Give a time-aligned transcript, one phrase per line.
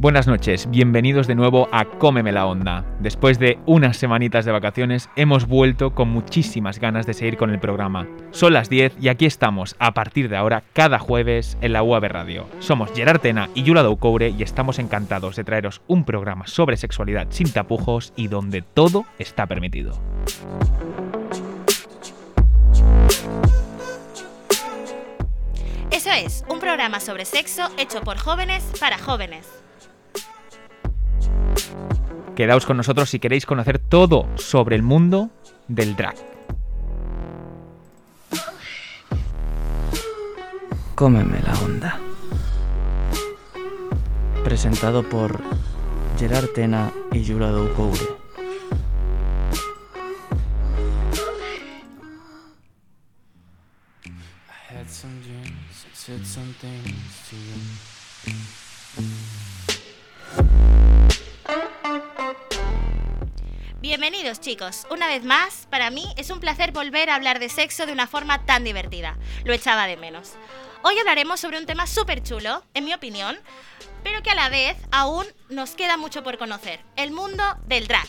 [0.00, 2.84] Buenas noches, bienvenidos de nuevo a Cómeme la Onda.
[3.00, 7.58] Después de unas semanitas de vacaciones, hemos vuelto con muchísimas ganas de seguir con el
[7.58, 8.06] programa.
[8.30, 12.04] Son las 10 y aquí estamos, a partir de ahora, cada jueves en la UAB
[12.04, 12.46] Radio.
[12.60, 17.26] Somos Gerard Tena y Yula Doucoure y estamos encantados de traeros un programa sobre sexualidad
[17.30, 20.00] sin tapujos y donde todo está permitido.
[25.90, 29.58] Eso es, un programa sobre sexo hecho por jóvenes para jóvenes.
[32.38, 35.30] Quedaos con nosotros si queréis conocer todo sobre el mundo
[35.66, 36.14] del drag.
[40.94, 41.98] Cómeme la onda.
[44.44, 45.40] Presentado por
[46.16, 48.17] Gerard Tena y Yura Doucoure.
[64.18, 67.86] Bienvenidos chicos, una vez más, para mí es un placer volver a hablar de sexo
[67.86, 69.16] de una forma tan divertida.
[69.44, 70.32] Lo echaba de menos.
[70.82, 73.36] Hoy hablaremos sobre un tema súper chulo, en mi opinión,
[74.02, 78.08] pero que a la vez aún nos queda mucho por conocer, el mundo del drag.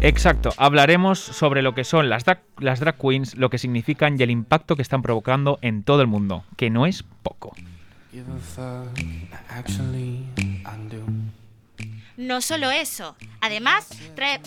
[0.00, 4.22] Exacto, hablaremos sobre lo que son las drag, las drag queens, lo que significan y
[4.22, 7.52] el impacto que están provocando en todo el mundo, que no es poco.
[12.16, 13.88] No solo eso, además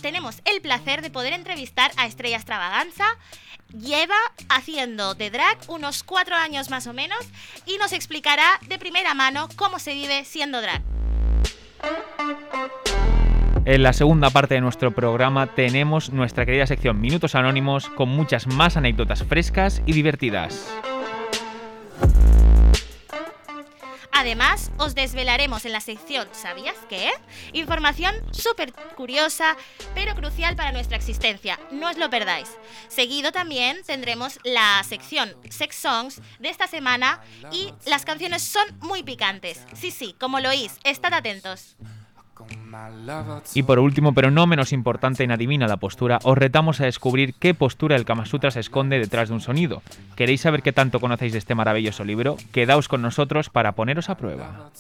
[0.02, 3.06] tenemos el placer de poder entrevistar a Estrella Extravaganza.
[3.74, 4.16] Lleva
[4.50, 7.20] haciendo de drag unos cuatro años más o menos
[7.66, 10.82] y nos explicará de primera mano cómo se vive siendo drag.
[13.66, 18.46] En la segunda parte de nuestro programa tenemos nuestra querida sección Minutos Anónimos con muchas
[18.46, 20.72] más anécdotas frescas y divertidas.
[24.26, 27.12] Además, os desvelaremos en la sección ¿Sabías qué?
[27.54, 29.56] Información súper curiosa,
[29.94, 31.60] pero crucial para nuestra existencia.
[31.70, 32.50] No os lo perdáis.
[32.88, 37.22] Seguido también tendremos la sección Sex Songs de esta semana
[37.52, 39.64] y las canciones son muy picantes.
[39.76, 41.76] Sí, sí, como lo oís, estad atentos.
[43.54, 47.34] Y por último, pero no menos importante en Adivina la postura, os retamos a descubrir
[47.36, 49.82] qué postura del Kama Sutra se esconde detrás de un sonido.
[50.16, 52.38] ¿Queréis saber qué tanto conocéis de este maravilloso libro?
[52.52, 54.72] Quedaos con nosotros para poneros a prueba.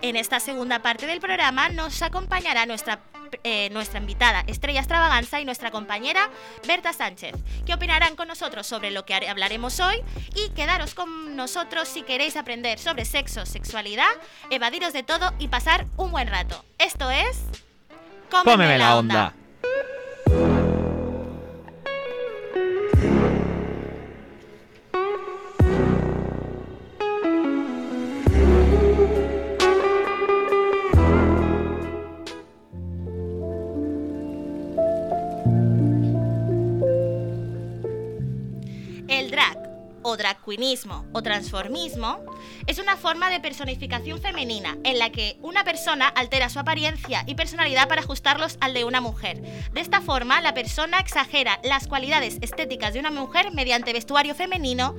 [0.00, 3.00] En esta segunda parte del programa nos acompañará nuestra,
[3.44, 6.30] eh, nuestra invitada Estrella Extravaganza y nuestra compañera
[6.66, 7.34] Berta Sánchez,
[7.66, 10.02] que opinarán con nosotros sobre lo que hablaremos hoy
[10.34, 14.10] y quedaros con nosotros si queréis aprender sobre sexo, sexualidad,
[14.50, 16.64] evadiros de todo y pasar un buen rato.
[16.78, 17.44] Esto es...
[18.30, 19.34] Cómeme, la onda.
[40.08, 42.24] O drag queenismo o transformismo
[42.66, 47.34] es una forma de personificación femenina en la que una persona altera su apariencia y
[47.34, 49.40] personalidad para ajustarlos al de una mujer.
[49.72, 54.94] De esta forma, la persona exagera las cualidades estéticas de una mujer mediante vestuario femenino,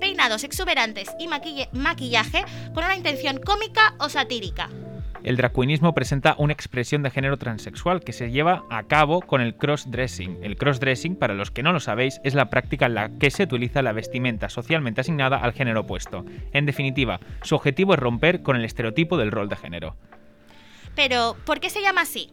[0.00, 2.44] peinados exuberantes y maquillaje
[2.74, 4.70] con una intención cómica o satírica.
[5.26, 9.56] El dragqueenismo presenta una expresión de género transexual que se lleva a cabo con el
[9.56, 10.38] crossdressing.
[10.44, 13.42] El crossdressing, para los que no lo sabéis, es la práctica en la que se
[13.42, 16.24] utiliza la vestimenta socialmente asignada al género opuesto.
[16.52, 19.96] En definitiva, su objetivo es romper con el estereotipo del rol de género.
[20.94, 22.30] Pero, ¿por qué se llama así?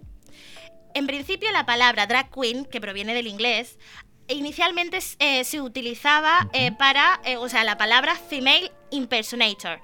[0.93, 3.79] En principio, la palabra drag queen, que proviene del inglés,
[4.27, 9.79] inicialmente eh, se utilizaba eh, para, eh, o sea, la palabra female impersonator.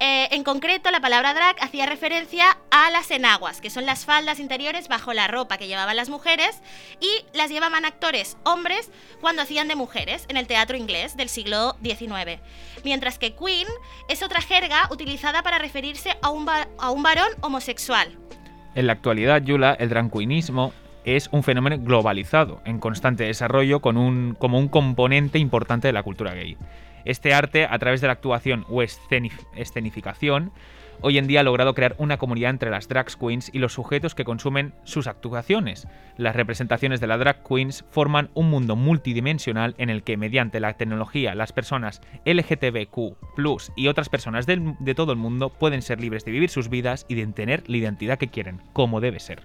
[0.00, 4.38] Eh, en concreto, la palabra drag hacía referencia a las enaguas, que son las faldas
[4.38, 6.62] interiores bajo la ropa que llevaban las mujeres
[7.00, 11.76] y las llevaban actores hombres cuando hacían de mujeres en el teatro inglés del siglo
[11.82, 12.40] XIX.
[12.84, 13.66] Mientras que queen
[14.08, 18.16] es otra jerga utilizada para referirse a un, a un varón homosexual.
[18.76, 20.72] En la actualidad, Yula, el queenismo
[21.04, 26.02] es un fenómeno globalizado, en constante desarrollo con un, como un componente importante de la
[26.04, 26.56] cultura gay.
[27.08, 30.52] Este arte, a través de la actuación o escenificación,
[31.00, 34.14] hoy en día ha logrado crear una comunidad entre las drag queens y los sujetos
[34.14, 35.88] que consumen sus actuaciones.
[36.18, 40.74] Las representaciones de las drag queens forman un mundo multidimensional en el que mediante la
[40.74, 43.16] tecnología las personas LGTBQ
[43.74, 47.14] y otras personas de, todo el mundo pueden ser libres de vivir sus vidas y
[47.14, 49.40] de tener la identidad que quieren, como debe ser.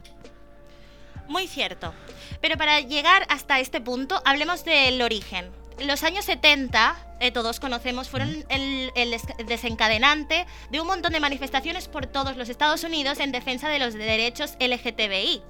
[1.30, 1.94] Muy cierto.
[2.42, 5.62] Pero para llegar hasta este punto, hablemos del origen.
[5.80, 11.20] Los años 70, eh, todos conocemos, fueron el, el des- desencadenante de un montón de
[11.20, 15.42] manifestaciones por todos los Estados Unidos en defensa de los derechos LGTBI.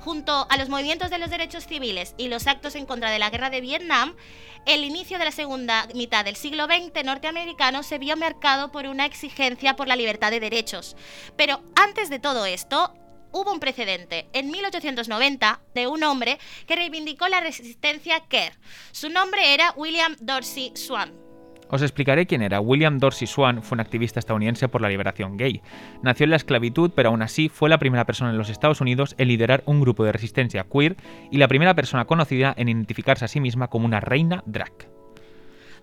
[0.00, 3.30] Junto a los movimientos de los derechos civiles y los actos en contra de la
[3.30, 4.14] guerra de Vietnam,
[4.64, 9.04] el inicio de la segunda mitad del siglo XX norteamericano se vio marcado por una
[9.06, 10.96] exigencia por la libertad de derechos.
[11.36, 12.94] Pero antes de todo esto,
[13.32, 18.52] hubo un precedente en 1890 de un hombre que reivindicó la resistencia Kerr.
[18.92, 21.28] Su nombre era William Dorsey Swan.
[21.70, 22.60] Os explicaré quién era.
[22.60, 25.60] William Dorsey Swan fue un activista estadounidense por la liberación gay.
[26.02, 29.14] Nació en la esclavitud, pero aún así fue la primera persona en los Estados Unidos
[29.18, 30.96] en liderar un grupo de resistencia queer
[31.30, 34.97] y la primera persona conocida en identificarse a sí misma como una reina drag.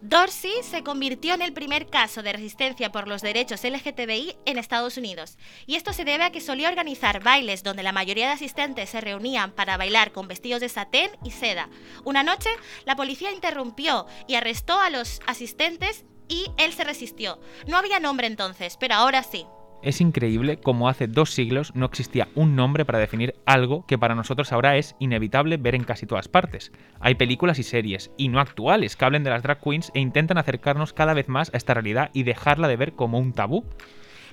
[0.07, 4.97] Dorsey se convirtió en el primer caso de resistencia por los derechos LGTBI en Estados
[4.97, 8.91] Unidos, y esto se debe a que solía organizar bailes donde la mayoría de asistentes
[8.91, 11.69] se reunían para bailar con vestidos de satén y seda.
[12.03, 12.51] Una noche,
[12.85, 17.39] la policía interrumpió y arrestó a los asistentes y él se resistió.
[17.65, 19.47] No había nombre entonces, pero ahora sí.
[19.85, 24.15] Es increíble cómo hace dos siglos no existía un nombre para definir algo que para
[24.15, 26.71] nosotros ahora es inevitable ver en casi todas partes.
[26.99, 30.39] Hay películas y series, y no actuales, que hablen de las drag queens e intentan
[30.39, 33.63] acercarnos cada vez más a esta realidad y dejarla de ver como un tabú.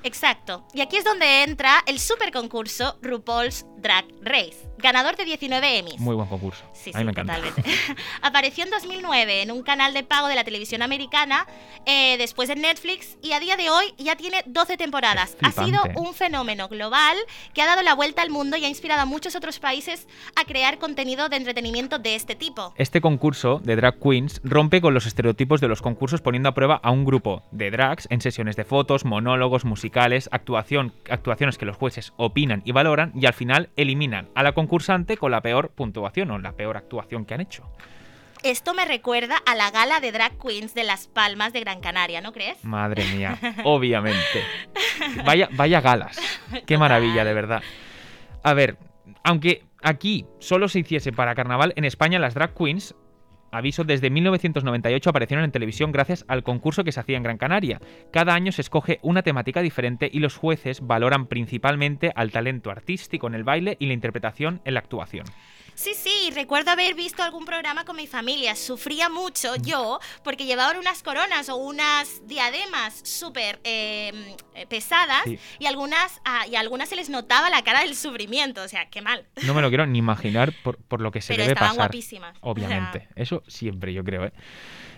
[0.04, 0.66] Exacto.
[0.72, 6.00] Y aquí es donde entra el super concurso RuPaul's Drag Race, ganador de 19 Emmys.
[6.00, 6.64] Muy buen concurso.
[6.72, 7.36] Sí, a mí sí, me encanta.
[7.36, 7.70] totalmente.
[8.22, 11.46] Apareció en 2009 en un canal de pago de la televisión americana,
[11.86, 15.36] eh, después en Netflix y a día de hoy ya tiene 12 temporadas.
[15.42, 17.16] Ha sido un fenómeno global
[17.54, 20.06] que ha dado la vuelta al mundo y ha inspirado a muchos otros países
[20.36, 22.74] a crear contenido de entretenimiento de este tipo.
[22.76, 26.80] Este concurso de drag queens rompe con los estereotipos de los concursos poniendo a prueba
[26.82, 31.76] a un grupo de drags en sesiones de fotos, monólogos, musicales, actuación, actuaciones que los
[31.76, 36.30] jueces opinan y valoran y al final eliminan a la concursante con la peor puntuación
[36.30, 37.70] o la peor actuación que han hecho.
[38.42, 42.22] Esto me recuerda a la gala de drag queens de Las Palmas de Gran Canaria,
[42.22, 42.64] ¿no crees?
[42.64, 44.42] Madre mía, obviamente.
[45.26, 46.18] Vaya, vaya galas.
[46.66, 47.62] Qué maravilla, de verdad.
[48.42, 48.78] A ver,
[49.22, 52.94] aunque aquí solo se hiciese para carnaval, en España las drag queens,
[53.52, 57.80] aviso, desde 1998 aparecieron en televisión gracias al concurso que se hacía en Gran Canaria.
[58.10, 63.28] Cada año se escoge una temática diferente y los jueces valoran principalmente al talento artístico
[63.28, 65.26] en el baile y la interpretación en la actuación.
[65.74, 68.54] Sí, sí, recuerdo haber visto algún programa con mi familia.
[68.56, 69.62] Sufría mucho Mm.
[69.64, 75.38] yo porque llevaban unas coronas o unas diademas súper eh, eh, pesadas Sí.
[75.58, 78.62] y, algunas, a, y a algunas se les notaba la cara del sufrimiento.
[78.62, 79.26] O sea, qué mal.
[79.44, 81.86] No me lo quiero ni imaginar por, por lo que se Pero debe estaban pasar.
[81.88, 82.36] guapísimas.
[82.40, 83.08] Obviamente.
[83.16, 84.32] Eso siempre, yo creo, ¿eh?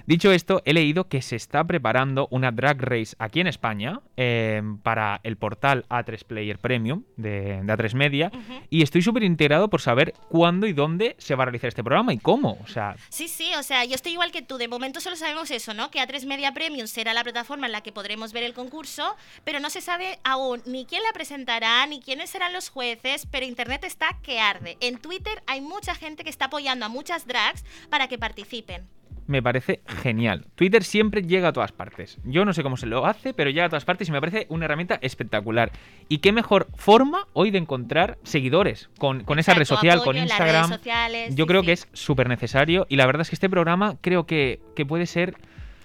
[0.07, 4.63] Dicho esto, he leído que se está preparando una drag race aquí en España eh,
[4.83, 8.31] para el portal A3 Player Premium de, de A3 Media
[8.69, 12.13] y estoy súper integrado por saber cuándo y dónde se va a realizar este programa
[12.13, 12.59] y cómo.
[12.63, 14.59] O sea, Sí, sí, o sea, yo estoy igual que tú.
[14.59, 15.91] De momento solo sabemos eso, ¿no?
[15.91, 19.59] Que A3 Media Premium será la plataforma en la que podremos ver el concurso, pero
[19.59, 23.85] no se sabe aún ni quién la presentará, ni quiénes serán los jueces, pero Internet
[23.85, 24.77] está que arde.
[24.81, 28.87] En Twitter hay mucha gente que está apoyando a muchas drags para que participen.
[29.27, 30.47] Me parece genial.
[30.55, 32.19] Twitter siempre llega a todas partes.
[32.25, 34.47] Yo no sé cómo se lo hace, pero llega a todas partes y me parece
[34.49, 35.73] una herramienta espectacular.
[36.09, 40.17] Y qué mejor forma hoy de encontrar seguidores con, con esa red social, apoyo con
[40.19, 40.65] Instagram.
[40.67, 41.67] redes sociales, Yo sí, creo sí.
[41.67, 45.07] que es súper necesario y la verdad es que este programa creo que, que puede
[45.07, 45.37] ser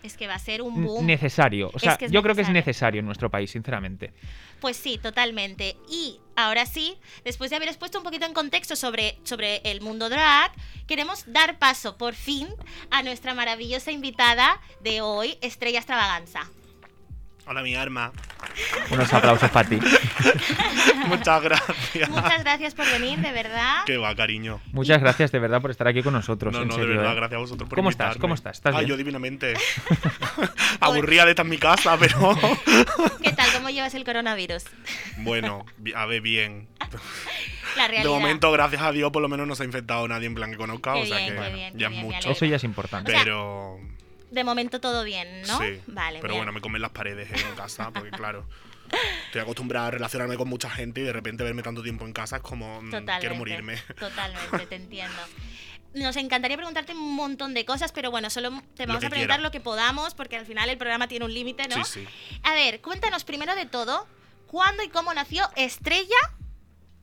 [0.04, 1.06] Es que va a ser un boom.
[1.06, 1.72] necesario.
[1.74, 3.00] O sea, Es que es yo creo que es necesario.
[3.00, 4.14] en nuestro país, sinceramente.
[4.62, 5.78] Pues sí, totalmente.
[5.90, 10.10] Y ahora sí, después de haber expuesto un poquito en contexto sobre, sobre el mundo
[10.10, 10.52] drag,
[10.88, 12.48] queremos dar paso por fin
[12.92, 16.50] a nuestra maravillosa invitada de hoy, Estrella Extravaganza.
[17.50, 18.12] Hola, mi arma.
[18.92, 19.80] Unos aplausos para ti.
[21.08, 22.08] Muchas gracias.
[22.08, 23.86] Muchas gracias por venir, de verdad.
[23.88, 24.62] Qué va, cariño.
[24.72, 26.54] Muchas gracias de verdad por estar aquí con nosotros.
[26.54, 27.16] No, en no, de verdad, ¿eh?
[27.16, 28.18] gracias a vosotros por ¿Cómo estás?
[28.18, 28.58] ¿Cómo estás?
[28.58, 28.90] ¿Estás ah, bien?
[28.92, 29.56] yo divinamente.
[30.80, 32.38] Aburrida de estar en mi casa, pero
[33.24, 33.52] ¿Qué tal?
[33.52, 34.66] ¿Cómo llevas el coronavirus?
[35.18, 35.66] bueno,
[35.96, 36.68] a ver, bien.
[37.76, 38.12] La De realidad.
[38.12, 40.58] momento, gracias a Dios, por lo menos no se ha infectado nadie en plan que
[40.58, 42.30] conozca, Qué o sea bien, que qué bien, qué ya es bien, mucho.
[42.30, 43.12] Eso ya es importante.
[43.12, 43.80] O sea, Pero
[44.32, 45.58] De momento todo bien, ¿no?
[45.60, 46.40] sí, Vale, pero bien.
[46.42, 48.48] bueno, me comen las paredes en casa, porque claro,
[49.26, 52.38] estoy acostumbrada a relacionarme con mucha gente y de repente verme tanto tiempo en casa
[52.38, 53.20] es como mm, Totalmente.
[53.20, 53.78] quiero morirme.
[54.00, 55.18] Totalmente, te entiendo.
[55.96, 59.44] Nos encantaría preguntarte un montón de cosas, pero bueno, solo te vamos a preguntar quiera.
[59.44, 61.84] lo que podamos, porque al final el programa tiene un límite, ¿no?
[61.84, 62.40] Sí, sí.
[62.44, 64.08] A ver, cuéntanos primero de todo,
[64.46, 66.16] ¿cuándo y cómo nació Estrella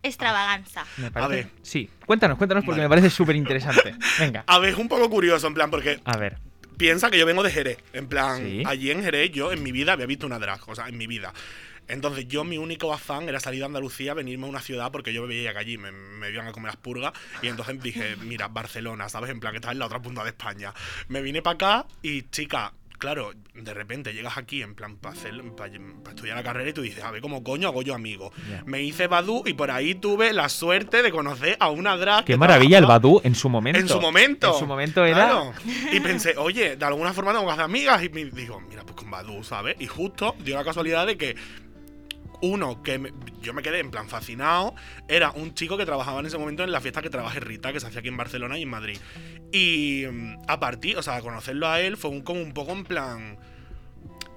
[0.05, 0.87] Extravaganza?
[0.99, 1.35] Me parece...
[1.35, 1.51] ver.
[1.63, 2.89] Sí, cuéntanos, cuéntanos porque Vale.
[2.89, 3.97] me parece súper interesante.
[4.21, 4.45] Venga.
[4.47, 6.39] A ver, es un poco curioso, en plan, porque A ver.
[6.77, 7.79] Piensa que yo vengo de Jerez.
[7.93, 8.63] En plan, Sí.
[8.67, 11.07] allí en Jerez yo en mi vida había visto una drag, o sea, en mi
[11.07, 11.33] vida.
[11.89, 15.25] Entonces yo mi único afán era salir de Andalucía, venirme a una ciudad porque yo
[15.27, 19.09] veía que allí me, me iban a comer las purgas y entonces dije, mira, Barcelona,
[19.09, 19.31] ¿sabes?
[19.31, 20.75] En plan que está en la otra punta de España.
[21.09, 26.37] Me vine para acá y chica, claro, de repente llegas aquí en plan para estudiar
[26.37, 28.33] la carrera y tú dices, a ver, ¿cómo coño hago yo amigo?
[28.65, 32.25] Me hice Badu y por ahí tuve la suerte de conocer a una drag.
[32.25, 33.79] Qué que maravilla el Badu en su momento.
[33.81, 34.53] En su momento.
[34.53, 35.17] En su momento era.
[35.29, 35.53] Claro.
[35.93, 38.03] Y pensé, oye, de alguna forma tengo que hacer amigas.
[38.05, 39.77] Y me digo, mira, pues con Badu, ¿sabes?
[39.79, 41.37] Y justo dio la casualidad de que
[42.43, 44.75] uno que me- yo me quedé en plan fascinado
[45.09, 47.81] era un chico que trabajaba en ese momento en la fiesta que trabajé Rita, que
[47.81, 48.99] se hacía aquí en Barcelona y en Madrid.
[49.53, 52.85] Y mm, a partir, o sea, conocerlo a él fue un, como un poco en
[52.85, 53.39] plan.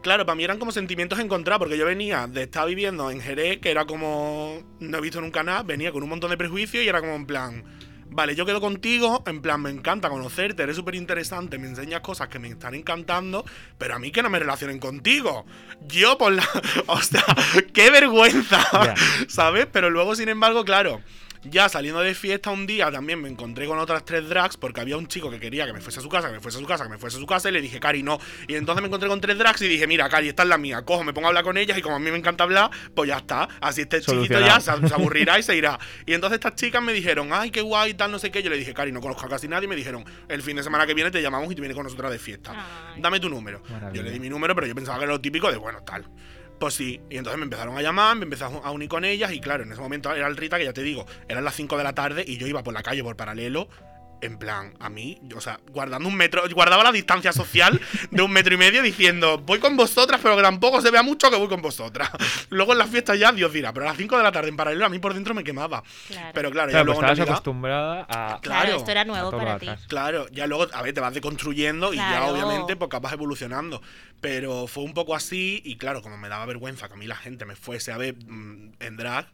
[0.02, 3.60] Claro, para mí eran como sentimientos encontrados, porque yo venía de estar viviendo en Jerez,
[3.60, 4.64] que era como.
[4.80, 7.26] No he visto nunca nada, venía con un montón de prejuicios y era como en
[7.26, 7.64] plan.
[8.12, 12.28] Vale, yo quedo contigo, en plan, me encanta conocerte, eres súper interesante, me enseñas cosas
[12.28, 13.46] que me están encantando,
[13.78, 15.46] pero a mí que no me relacionen contigo.
[15.88, 16.48] Yo por la...
[16.88, 17.24] O sea,
[17.72, 18.96] qué vergüenza.
[19.28, 19.68] ¿sabes?
[19.72, 21.02] Pero luego, sin embargo, claro,
[21.44, 24.98] ya saliendo de fiesta un día también me encontré con otras tres drags porque había
[24.98, 26.68] un chico que quería que me fuese a su casa, que me fuese a su
[26.68, 28.20] casa, que me fuese a su casa y le dije, Cari, no.
[28.48, 30.82] Y entonces me encontré con tres drags y dije, mira, Cari, esta es la mía.
[30.84, 33.08] Cojo, me pongo a hablar con ellas y como a mí me encanta hablar, pues
[33.08, 33.48] ya está.
[33.62, 35.80] Así este chiquito ya se, se aburrirá y se irá.
[36.06, 38.44] Y entonces estas chicas me dijeron, ay, qué guay, tal, no sé qué.
[38.44, 39.66] Yo le dije, Cari, no conozco a casi nadie.
[39.66, 41.84] Y me dijeron, el fin de semana que viene te llamamos y te vienes con
[41.84, 42.52] nosotras de fiesta.
[42.54, 43.02] Ay.
[43.02, 43.62] Dame tu número.
[43.70, 43.94] Maravilla.
[43.94, 46.06] Yo le di mi número, pero yo pensaba que era lo típico de, bueno, tal.
[46.60, 49.40] Pues sí, y entonces me empezaron a llamar, me empecé a unir con ellas y
[49.40, 51.84] claro, en ese momento era el Rita, que ya te digo, eran las 5 de
[51.86, 53.70] la tarde y yo iba por la calle por paralelo,
[54.22, 57.80] en plan, a mí, o sea, guardando un metro, guardaba la distancia social
[58.12, 61.30] de un metro y medio diciendo, voy con vosotras, pero que tampoco se vea mucho
[61.30, 62.10] que voy con vosotras.
[62.50, 64.58] Luego en las fiestas ya, Dios dirá, pero a las 5 de la tarde en
[64.58, 65.84] paralelo a mí por dentro me quemaba.
[66.08, 66.32] Claro.
[66.34, 68.40] Pero claro, Claro, ya pues luego estabas acostumbrada a.
[68.42, 68.42] Claro.
[68.42, 69.68] Claro, esto era nuevo para ti.
[69.88, 73.82] Claro, ya luego, a ver, te vas deconstruyendo y ya obviamente pues capaz evolucionando.
[74.22, 77.16] Pero fue un poco así y claro, como me daba vergüenza que a mí la
[77.16, 79.28] gente me fuese a ver mm, en drag,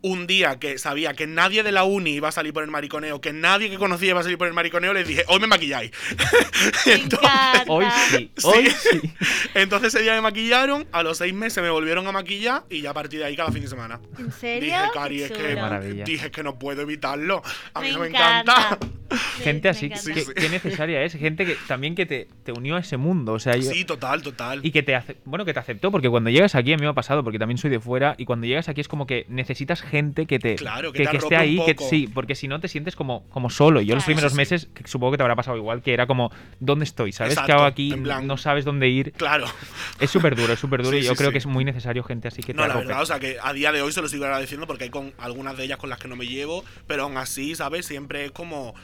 [0.00, 3.20] un día que sabía que nadie de la uni iba a salir por el mariconeo,
[3.20, 5.90] que nadie que conocía iba a salir por el mariconeo, les dije, hoy me maquilláis.
[6.86, 7.28] Me Entonces-.
[7.66, 8.46] Hoy sí, Sí.
[8.46, 9.00] hoy sí.
[9.54, 12.90] Entonces ese día me maquillaron, a los seis meses me volvieron a maquillar y ya
[12.90, 14.00] a partir de ahí cada fin de semana.
[14.18, 14.66] ¿En serio?
[14.74, 16.04] Dije, Cari, Qué es que, Maravilla.
[16.04, 17.42] dije que no puedo evitarlo.
[17.74, 18.52] A mí Me no me encanta.
[18.76, 18.78] encanta.
[19.42, 20.12] Gente me así, encanta.
[20.14, 20.32] que, Sí.
[20.34, 21.14] que necesaria es.
[21.14, 23.32] Gente que también que te, te unió a ese mundo.
[23.32, 24.60] O sea, yo- Sí, total, total.
[24.62, 26.94] Y que te bueno, que te aceptó, porque cuando llegas aquí, a mí me ha
[26.94, 30.26] pasado, porque también soy de fuera, y cuando llegas aquí es como que necesitas gente
[30.26, 32.60] que te Claro, que que, te que arrope esté ahí, que sí, porque si no
[32.60, 33.80] te sientes como, como solo.
[33.80, 34.14] Yo los Claro.
[34.16, 34.36] primeros Sí, sí.
[34.36, 36.30] meses, que supongo que te habrá pasado igual, que era como,
[36.60, 37.12] ¿dónde estoy?
[37.12, 37.92] ¿Sabes qué Exacto, hago aquí?
[37.92, 39.12] en plan- No sabes dónde ir.
[39.12, 39.46] Claro.
[39.98, 41.32] Es súper duro, es súper duro, Sí, y yo sí, creo sí.
[41.32, 43.52] que es muy necesario gente así que te No, la verdad, o sea que a
[43.52, 45.98] día de hoy se lo sigo agradeciendo porque hay con algunas de ellas con las
[45.98, 47.86] que no me llevo, pero aún así, ¿sabes?
[47.86, 48.74] Siempre es como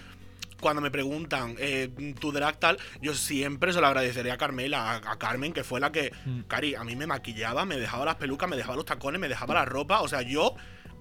[0.61, 5.12] cuando me preguntan eh, tu drag tal, yo siempre se lo agradeceré a Carmela, a,
[5.12, 6.40] a Carmen, que fue la que, Mm.
[6.49, 9.52] Cari, a mí me maquillaba, me dejaba las pelucas, me dejaba los tacones, me dejaba
[9.52, 10.54] la ropa, o sea, yo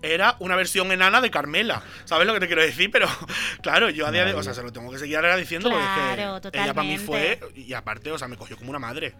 [0.04, 2.92] era una versión enana de Carmela, ¿sabes lo que te quiero decir?
[2.92, 3.08] Pero
[3.64, 6.40] claro, yo a día de hoy, o sea, se lo tengo que seguir agradeciendo Claro,
[6.42, 8.80] porque es que ella para mí fue, y aparte, o sea, me cogió como una
[8.80, 9.16] madre.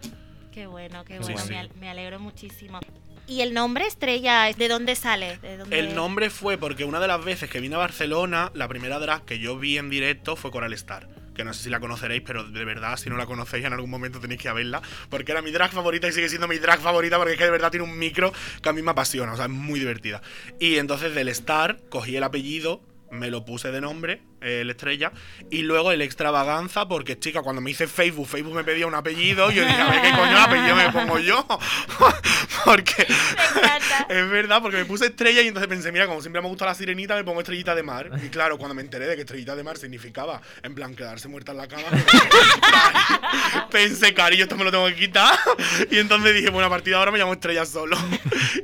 [0.52, 1.38] Qué bueno, qué bueno.
[1.38, 1.48] sí.
[1.48, 2.78] Me, al- me alegro muchísimo.
[3.26, 5.38] ¿Y el nombre Estrella, de dónde sale?
[5.38, 8.68] ¿De dónde- El nombre fue porque una de las veces que vine a Barcelona, la
[8.68, 11.08] primera drag que yo vi en directo fue Coral Star.
[11.34, 13.90] Que no sé si la conoceréis, pero de verdad, si no la conocéis, en algún
[13.90, 14.82] momento tenéis que verla.
[15.10, 17.50] Porque era mi drag favorita y sigue siendo mi drag favorita porque es que de
[17.50, 19.32] verdad tiene un micro que a mí me apasiona.
[19.32, 20.22] O sea, es muy divertida.
[20.60, 25.12] Y entonces del Star cogí el apellido, me lo puse de nombre, el estrella.
[25.50, 29.50] Y luego el extravaganza, porque chica, cuando me hice Facebook, Facebook me pedía un apellido.
[29.50, 31.46] Y yo dije, a ver qué coño apellido me pongo yo.
[32.64, 33.06] porque.
[33.08, 33.74] Me.
[34.08, 36.74] Es verdad, porque me puse estrella y entonces pensé, mira, como siempre me gusta la
[36.74, 38.10] sirenita, me pongo estrellita de mar.
[38.22, 41.52] Y claro, cuando me enteré de que estrellita de mar significaba, en plan, quedarse muerta
[41.52, 41.84] en la cama,
[43.70, 45.38] pensé, cari, yo esto me lo tengo que quitar.
[45.90, 47.96] Y entonces dije, bueno, a partir de ahora me llamo estrella solo.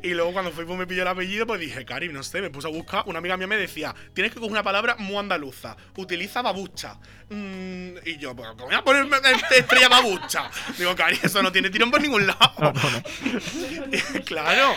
[0.02, 2.68] Y luego cuando Facebook me pilló el apellido, pues dije, cari, no sé, me puse
[2.68, 3.04] a buscar.
[3.06, 6.96] Una amiga mía me decía, tienes que coger una palabra muy andaluza, utiliza babucha.
[7.28, 9.16] Mm, y yo, pues, ¿cómo voy a ponerme
[9.56, 10.50] estrella babucha?
[10.78, 12.52] Digo, cari, eso no tiene tirón por ningún lado.
[12.58, 13.02] No, no, no.
[14.24, 14.72] claro.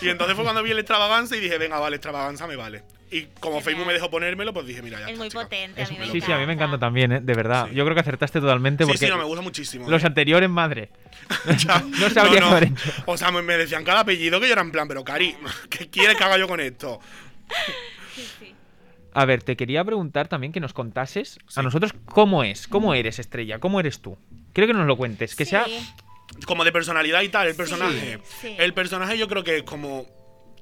[0.00, 2.82] Y entonces fue cuando vi el extravaganza y dije, venga, vale, extravaganza me vale.
[3.10, 3.60] Y como.
[3.62, 5.42] Facebook me dejó ponérmelo, pues dije, mira, ya Es está, muy chica.
[5.44, 7.20] potente, Es- a mí me sí, sí, a mí me encanta también, ¿eh?
[7.22, 7.66] de verdad.
[7.68, 7.74] Sí.
[7.74, 9.88] Yo creo que acertaste totalmente Sí, porque sí, no, me gusta muchísimo.
[9.88, 10.06] los ¿eh?
[10.06, 10.90] anteriores, madre.
[11.58, 11.80] Ya.
[12.00, 12.92] no sabría qué haber hecho.
[13.06, 15.34] O sea, me, me decían cada apellido que yo era en plan, pero Cari,
[15.70, 17.00] ¿qué quieres que haga yo con esto?
[18.14, 18.47] Sí, sí.
[19.20, 21.58] A ver, te quería preguntar también que nos contases Sí.
[21.58, 24.16] a nosotros cómo es, cómo eres estrella, cómo eres tú.
[24.52, 25.66] Quiero que nos lo cuentes, que Sí, sea
[26.46, 28.18] Como de personalidad y tal, el Sí, personaje.
[28.40, 28.54] sí.
[28.58, 30.06] El personaje yo creo que es como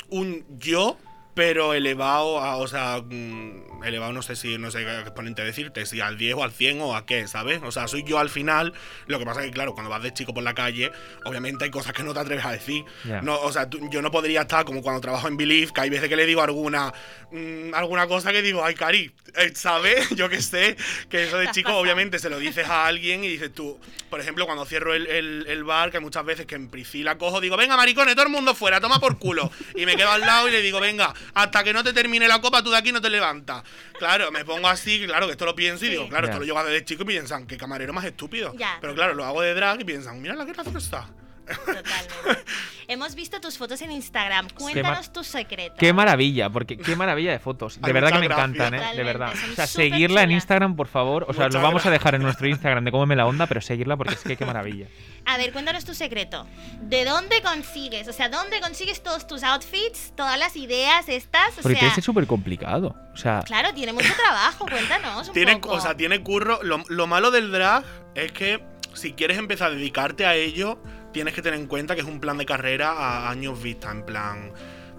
[0.08, 0.96] un yo
[1.36, 5.84] pero elevado a, o sea, mm, elevado no sé si, no sé qué exponente decirte,
[5.84, 7.60] si al 10 o al 100 o a qué, ¿sabes?
[7.62, 8.72] O sea, soy yo al final,
[9.06, 10.90] lo que pasa es que, claro, cuando vas de chico por la calle,
[11.26, 12.84] obviamente hay cosas que no te atreves a decir.
[13.22, 15.90] No, o sea, tú- yo no podría estar como cuando trabajo en Believe, que hay
[15.90, 16.94] veces que le digo alguna,
[17.30, 20.08] mm, alguna cosa que digo, ay, Cari, eh, ¿sabes?
[20.16, 20.74] Yo que sé,
[21.10, 23.78] que eso de chico, obviamente se lo dices a alguien y dices tú,
[24.08, 27.42] por ejemplo, cuando cierro el, el- el bar, que muchas veces que en Priscila cojo,
[27.42, 29.50] digo, venga, maricones, todo el mundo fuera, toma por culo.
[29.74, 32.40] Y me quedo al lado y le digo, venga, hasta que no te termine la
[32.40, 33.62] copa, tú de aquí no te levantas.
[33.98, 35.92] Claro, me pongo así, claro, que esto lo pienso y Sí.
[35.94, 38.54] digo, claro, esto lo llevo desde chico y piensan, qué camarero más estúpido.
[38.80, 41.08] Pero claro, lo hago de drag y piensan, mira la que graciosa está.
[41.46, 42.44] Totalmente.
[42.88, 44.48] Hemos visto tus fotos en Instagram.
[44.50, 45.74] Cuéntanos tu secreto.
[45.76, 47.80] Qué maravilla, porque qué maravilla de fotos.
[47.80, 48.94] De verdad que me encantan, ¿eh?
[48.94, 49.32] De verdad.
[49.32, 50.30] O sea, seguirla en.
[50.30, 51.24] Instagram, por favor.
[51.28, 53.60] O sea, Muchas lo vamos a dejar en nuestro Instagram de Cómeme la Onda, pero
[53.60, 54.86] seguirla porque es que qué maravilla.
[55.24, 56.46] A ver, cuéntanos tu secreto.
[56.82, 58.06] ¿De dónde consigues?
[58.06, 61.58] O sea, ¿dónde consigues todos tus outfits, todas las ideas estas?
[61.58, 62.94] O Porque sea, que ser súper complicado.
[63.12, 64.66] O sea, claro, tiene mucho trabajo.
[64.66, 65.74] Cuéntanos un Tiene, poco.
[65.74, 66.60] o sea, tiene curro.
[66.62, 67.84] Lo, lo malo del drag
[68.14, 68.62] es que
[68.94, 70.78] si quieres empezar a dedicarte a ello,
[71.16, 73.90] tienes que tener en cuenta que es un plan de carrera a años vista.
[73.90, 74.52] En plan,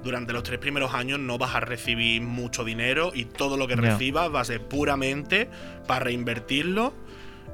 [0.04, 3.76] durante los tres primeros años no vas a recibir mucho dinero y todo lo que
[3.76, 5.48] recibas va a ser puramente
[5.86, 6.96] para reinvertirlo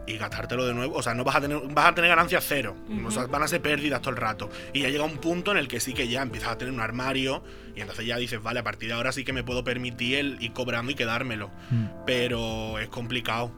[0.07, 0.95] y gastártelo de nuevo.
[0.95, 2.73] O sea, no vas a tener, vas a tener ganancias cero.
[3.05, 4.49] O sea, van a ser pérdidas todo el rato.
[4.71, 6.79] Y ya llega un punto en el que sí que ya empiezas a tener un
[6.79, 7.43] armario
[7.75, 10.41] y entonces ya dices, vale, a partir de ahora sí que me puedo permitir el
[10.41, 11.49] ir cobrando y quedármelo.
[11.69, 13.51] mm, Pero es complicado.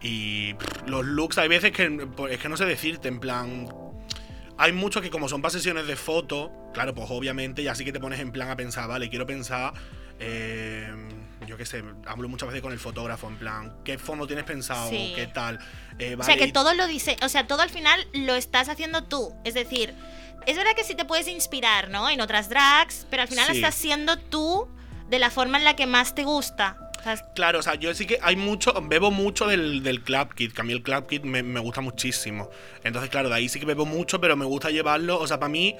[0.00, 3.68] Y pff, los looks hay veces que pues, es que no sé decirte, en plan...
[4.56, 7.92] Hay muchos que como son para sesiones de foto, claro, pues obviamente ya sí que
[7.92, 9.72] te pones en plan a pensar, vale, quiero pensar,
[10.20, 10.88] eh,
[11.46, 14.88] yo qué sé, hablo muchas veces con el fotógrafo, en plan, ¿qué fondo tienes pensado?
[14.90, 15.12] Sí.
[15.16, 15.58] ¿Qué tal?
[15.98, 19.04] Eh, o sea, que todo lo dice, o sea, todo al final lo estás haciendo
[19.04, 19.34] tú.
[19.44, 19.92] Es decir,
[20.46, 22.08] es verdad que sí te puedes inspirar, ¿no?
[22.08, 23.56] En otras drags, pero al final Sí.
[23.56, 24.68] estás siendo tú
[25.08, 26.78] de la forma en la que más te gusta.
[27.34, 30.60] Claro, o sea, yo sí que hay mucho, bebo mucho del, del Club Kit, que
[30.60, 32.50] a mí el Club Kit me, me gusta muchísimo.
[32.82, 35.50] Entonces, claro, de ahí sí que bebo mucho, pero me gusta llevarlo, o sea, para
[35.50, 35.76] mí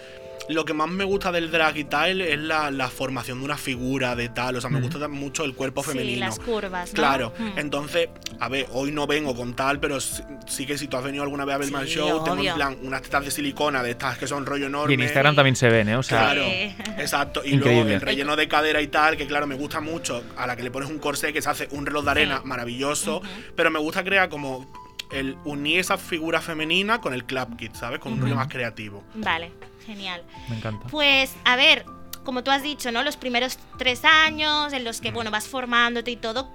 [0.49, 3.57] lo que más me gusta del drag y tal es la, la formación de una
[3.57, 6.27] figura de tal, o sea, me gusta mucho el cuerpo sí, femenino.
[6.27, 6.95] las curvas, ¿no?
[6.95, 7.59] Claro, Mm.
[7.59, 8.09] entonces,
[8.41, 11.23] a ver, hoy no vengo con tal, pero sí, sí que si tú has venido
[11.25, 14.19] alguna vez a ver Sí, show, tengo en plan unas tetas de silicona de estas
[14.19, 14.93] que son rollo enorme.
[14.93, 15.97] y en Instagram también se ven, ¿eh?
[15.97, 16.75] O sea, Claro, Sí.
[16.99, 17.41] exacto.
[17.45, 17.73] Y Increíble.
[17.85, 20.23] luego el relleno de cadera y tal, que claro, me gusta mucho.
[20.37, 22.47] A la que le pones un corsé que se hace un reloj de arena Sí.
[22.49, 23.23] maravilloso.
[23.57, 24.71] Pero me gusta crear como
[25.11, 27.99] el unir esa figura femenina con el club kit, ¿sabes?
[28.01, 29.05] Con un rollo más creativo.
[29.15, 29.53] Vale,
[29.87, 30.23] genial.
[30.49, 30.87] me encanta.
[30.89, 31.85] Pues, a ver,
[32.25, 33.03] como tú has dicho, ¿no?
[33.03, 36.51] Los primeros tres años en los que, bueno, vas formándote y todo.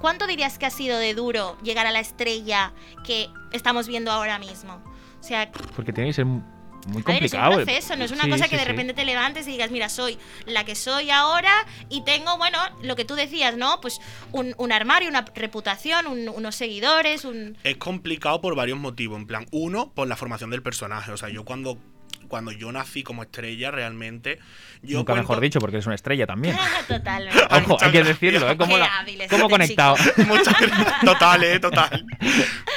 [0.00, 2.72] ¿Cuánto dirías que ha sido de duro llegar a la estrella
[3.04, 4.82] que estamos viendo ahora mismo?
[5.20, 7.50] O sea, Porque tiene que ser muy a ver, es complicado.
[7.50, 8.68] un proceso, no es una Sí, cosa sí, que de sí.
[8.68, 11.52] repente te levantes y digas, mira, soy la que soy ahora
[11.90, 13.82] y tengo, bueno, lo que tú decías, ¿no?
[13.82, 14.00] Pues
[14.32, 17.58] un, un armario, una reputación, un- unos seguidores, un...
[17.64, 19.18] Es complicado por varios motivos.
[19.18, 21.12] En plan, uno, por la formación del personaje.
[21.12, 21.76] O sea, yo cuando,
[22.30, 24.38] cuando yo nací como estrella, realmente.
[24.82, 26.56] Yo Nunca cuento- mejor dicho, porque es una estrella también.
[26.88, 27.38] Totalmente.
[27.50, 28.56] Ojo, hay que decirlo, ¿eh?
[28.56, 28.88] ¿Cómo, la-
[29.28, 29.96] cómo este conectado?
[30.26, 31.00] Muchas gracias.
[31.04, 32.06] Total, eh, total.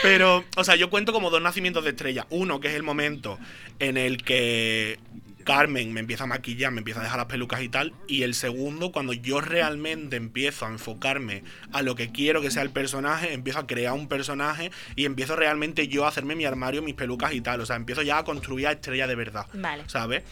[0.02, 2.28] Pero, o sea, yo cuento como dos nacimientos de estrella.
[2.30, 3.40] Uno, que es el momento
[3.80, 5.00] en el que
[5.44, 7.94] Carmen me empieza a maquillar, me empieza a dejar las pelucas y tal.
[8.08, 12.64] Y el segundo, cuando yo realmente empiezo a enfocarme a lo que quiero que sea
[12.64, 16.82] el personaje, empiezo a crear un personaje y empiezo realmente yo a hacerme mi armario,
[16.82, 17.62] mis pelucas y tal.
[17.62, 19.48] O sea, empiezo ya a construir a estrella de verdad.
[19.54, 19.84] Vale.
[19.88, 20.24] ¿Sabes?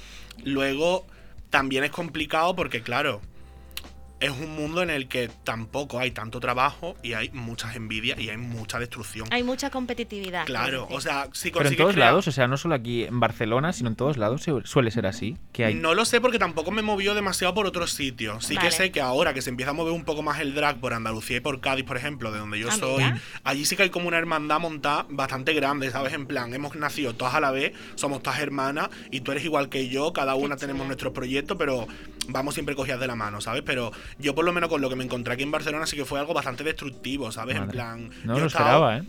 [0.44, 1.08] Luego,
[1.50, 3.22] también es complicado porque, claro,
[4.22, 8.30] es un mundo en el que tampoco hay tanto trabajo y hay muchas envidias y
[8.30, 9.28] hay mucha destrucción.
[9.32, 10.46] Hay mucha competitividad.
[10.46, 13.20] Claro, o sea, si Pero en todos crear- lados, o sea, no solo aquí en
[13.20, 15.38] Barcelona, sino en todos lados suele ser así.
[15.52, 15.74] Que hay.
[15.76, 18.46] No lo sé porque tampoco me movió demasiado por otros sitios.
[18.46, 18.70] Sí Vale.
[18.70, 20.94] que sé que ahora que se empieza a mover un poco más el drag por
[20.94, 23.20] Andalucía y por Cádiz, por ejemplo, de donde yo Ah, soy, mira.
[23.44, 26.14] allí sí que hay como una hermandad montada bastante grande, ¿sabes?
[26.14, 29.70] En plan, hemos nacido todas a la vez, somos todas hermanas y tú eres igual
[29.70, 30.88] que yo, cada una tenemos chulo.
[30.88, 31.88] nuestros proyectos, pero
[32.28, 33.64] vamos siempre cogidas de la mano, ¿sabes?
[33.66, 36.06] Pero yo por lo menos con lo que me encontré aquí en Barcelona sí que
[36.06, 37.58] fue algo bastante destructivo, ¿sabes?
[37.58, 38.10] En plan...
[38.24, 39.04] No yo lo esperaba, ¿eh?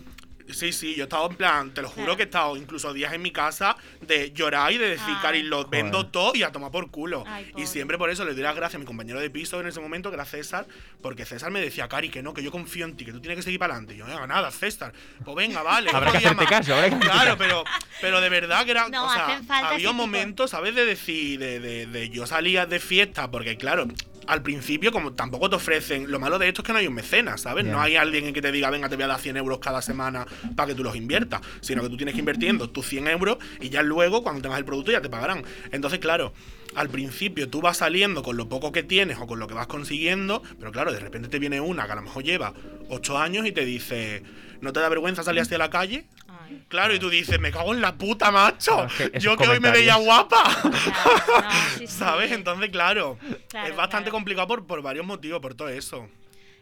[0.51, 2.17] Sí, sí, yo he estado en plan, te lo juro Claro.
[2.17, 5.13] que he estado incluso días en mi casa de llorar y de decir.
[5.21, 6.11] Cari, lo vendo Joder.
[6.11, 7.23] todo y a tomar por culo.
[7.27, 9.67] Ay, y siempre por eso le doy las gracias a mi compañero de piso en
[9.67, 10.65] ese momento, que era César,
[11.01, 13.37] porque César me decía, Cari, que no, que yo confío en ti, que tú tienes
[13.37, 13.93] que seguir para adelante.
[13.95, 14.91] Y yo, no, nada, César,
[15.23, 15.89] pues venga, vale.
[15.93, 16.49] Habrá que hacerte más".
[16.49, 17.37] caso, habrá que hacerte Claro, caso.
[17.37, 17.63] pero,
[18.01, 20.75] pero de verdad que era, No, o sea, hacen falta ese había momentos, ¿sabes?
[20.75, 23.87] De decir, de, de- de yo salía de fiesta, porque claro,
[24.27, 26.11] al principio, como tampoco te ofrecen.
[26.11, 27.65] Lo malo de esto es que no hay un mecenas, ¿sabes?
[27.65, 29.81] No hay alguien en que te diga, venga, te voy a dar 100 euros cada
[29.81, 31.41] semana para que tú los inviertas.
[31.61, 34.65] Sino que tú tienes que invirtiendo tus 100 euros y ya luego, cuando tengas el
[34.65, 35.43] producto, ya te pagarán.
[35.71, 36.33] Entonces, claro.
[36.75, 39.67] Al principio tú vas saliendo con lo poco que tienes o con lo que vas
[39.67, 42.55] consiguiendo, pero claro, de repente te viene una que a lo mejor lleva
[42.89, 44.23] 8 años y te dice,
[44.59, 46.07] ¿no te da vergüenza salir hacia la calle?
[46.67, 48.85] Claro, y tú dices, me cago en la puta, macho.
[48.85, 50.43] Es que Yo que hoy me veía guapa.
[50.61, 50.69] claro,
[51.43, 51.87] no, sí, sí.
[51.87, 52.31] ¿Sabes?
[52.31, 53.17] Entonces, claro,
[53.49, 54.11] Claro, es bastante claro.
[54.17, 56.07] complicado por, por varios motivos, por todo eso.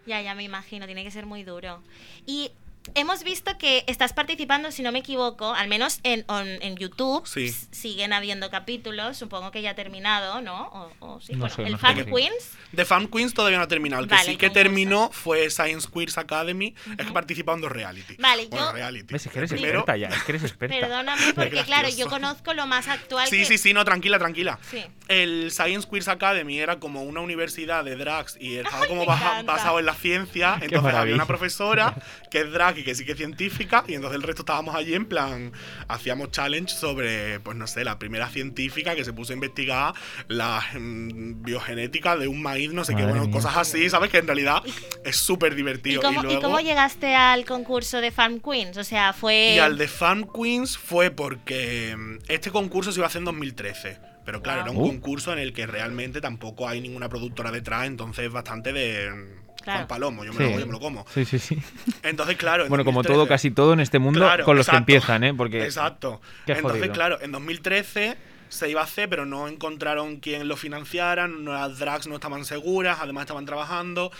[0.05, 1.81] Ya, ya me imagino, tiene que ser muy duro.
[2.25, 2.51] Y
[2.95, 7.25] hemos visto que estás participando, si no me equivoco, al menos en, on- en YouTube.
[7.27, 7.53] Sí.
[7.71, 10.67] Siguen habiendo capítulos, supongo que ya ha terminado, ¿no?
[10.67, 12.05] O, o sí, No bueno, sé, el no Fan.
[12.05, 12.51] Queens.
[12.75, 14.01] The Fan Queens todavía no ha terminado.
[14.03, 14.63] El que Vale, sí el que concurso.
[14.63, 16.73] terminó fue Science Queers Academy.
[16.97, 18.15] Es que participaba en dos reality.
[18.19, 19.15] Vale, Bueno, yo- reality.
[19.15, 20.75] Es que eres Primero- experta ya, es que eres experta.
[20.79, 23.45] Perdóname, porque claro, yo conozco lo más actual Sí, que...
[23.45, 24.59] sí, sí, no, tranquila, tranquila.
[24.69, 24.83] Sí.
[25.07, 29.79] El Science Queers Academy era como una universidad de drags y estaba como baja- basado
[29.79, 30.55] en la ciencia.
[30.59, 31.95] Qué Entonces había una profesora
[32.29, 33.83] que es drag que sí que es científica.
[33.87, 35.51] Y entonces el resto estábamos allí en plan.
[35.87, 39.93] Hacíamos challenge sobre, pues no sé, la primera científica que se puso a investigar
[40.27, 43.31] la mm, biogenética de un maíz, no sé qué, bueno, mía.
[43.31, 44.09] cosas así, ¿sabes?
[44.09, 44.61] Que en realidad
[45.03, 46.01] es súper ¿Y divertido.
[46.01, 48.77] cómo, y luego- cómo llegaste al concurso de Fan Queens?
[48.77, 49.53] O sea, fue...
[49.55, 53.25] y al de Fan Queens fue porque mm, este concurso se iba a hacer en
[53.25, 53.97] 2013.
[54.23, 58.25] Pero claro, era un concurso en el que realmente tampoco hay ninguna productora detrás, entonces
[58.27, 59.79] es bastante de mm, Claro.
[59.79, 60.43] Juan Palomo, yo me Sí.
[60.43, 61.05] lo hago, yo me lo como.
[61.13, 61.57] Sí, sí, sí.
[62.03, 62.63] Entonces, claro.
[62.63, 65.23] en Bueno, como 2013 todo, casi todo en este mundo, Claro, con los que empiezan,
[65.23, 65.33] ¿eh?
[65.33, 66.21] Porque Exacto.
[66.45, 66.93] Qué Entonces, jodido.
[66.93, 68.17] claro, en 2013
[68.49, 72.97] se iba a hacer, pero no encontraron quien lo financiara, las drags no estaban seguras,
[73.01, 74.11] además estaban trabajando.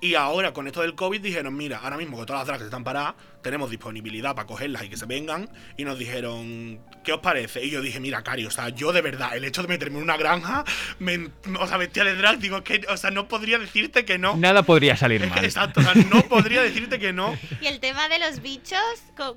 [0.00, 2.84] Y ahora, con esto del COVID, dijeron, mira, ahora mismo que todas las drags están
[2.84, 5.48] paradas, tenemos disponibilidad para cogerlas y que se vengan.
[5.78, 7.64] Y nos dijeron, ¿qué os parece?
[7.64, 10.02] Y yo dije, mira, Cari, o sea, yo de verdad, el hecho de meterme en
[10.02, 10.64] una granja,
[10.98, 14.36] me, o sea, vestía de drag, digo, que, o sea, no podría decirte que no.
[14.36, 15.44] nada podría salir Es que, mal.
[15.44, 17.38] exacto, o sea, no podría decirte que no.
[17.62, 18.78] Y el tema de los bichos,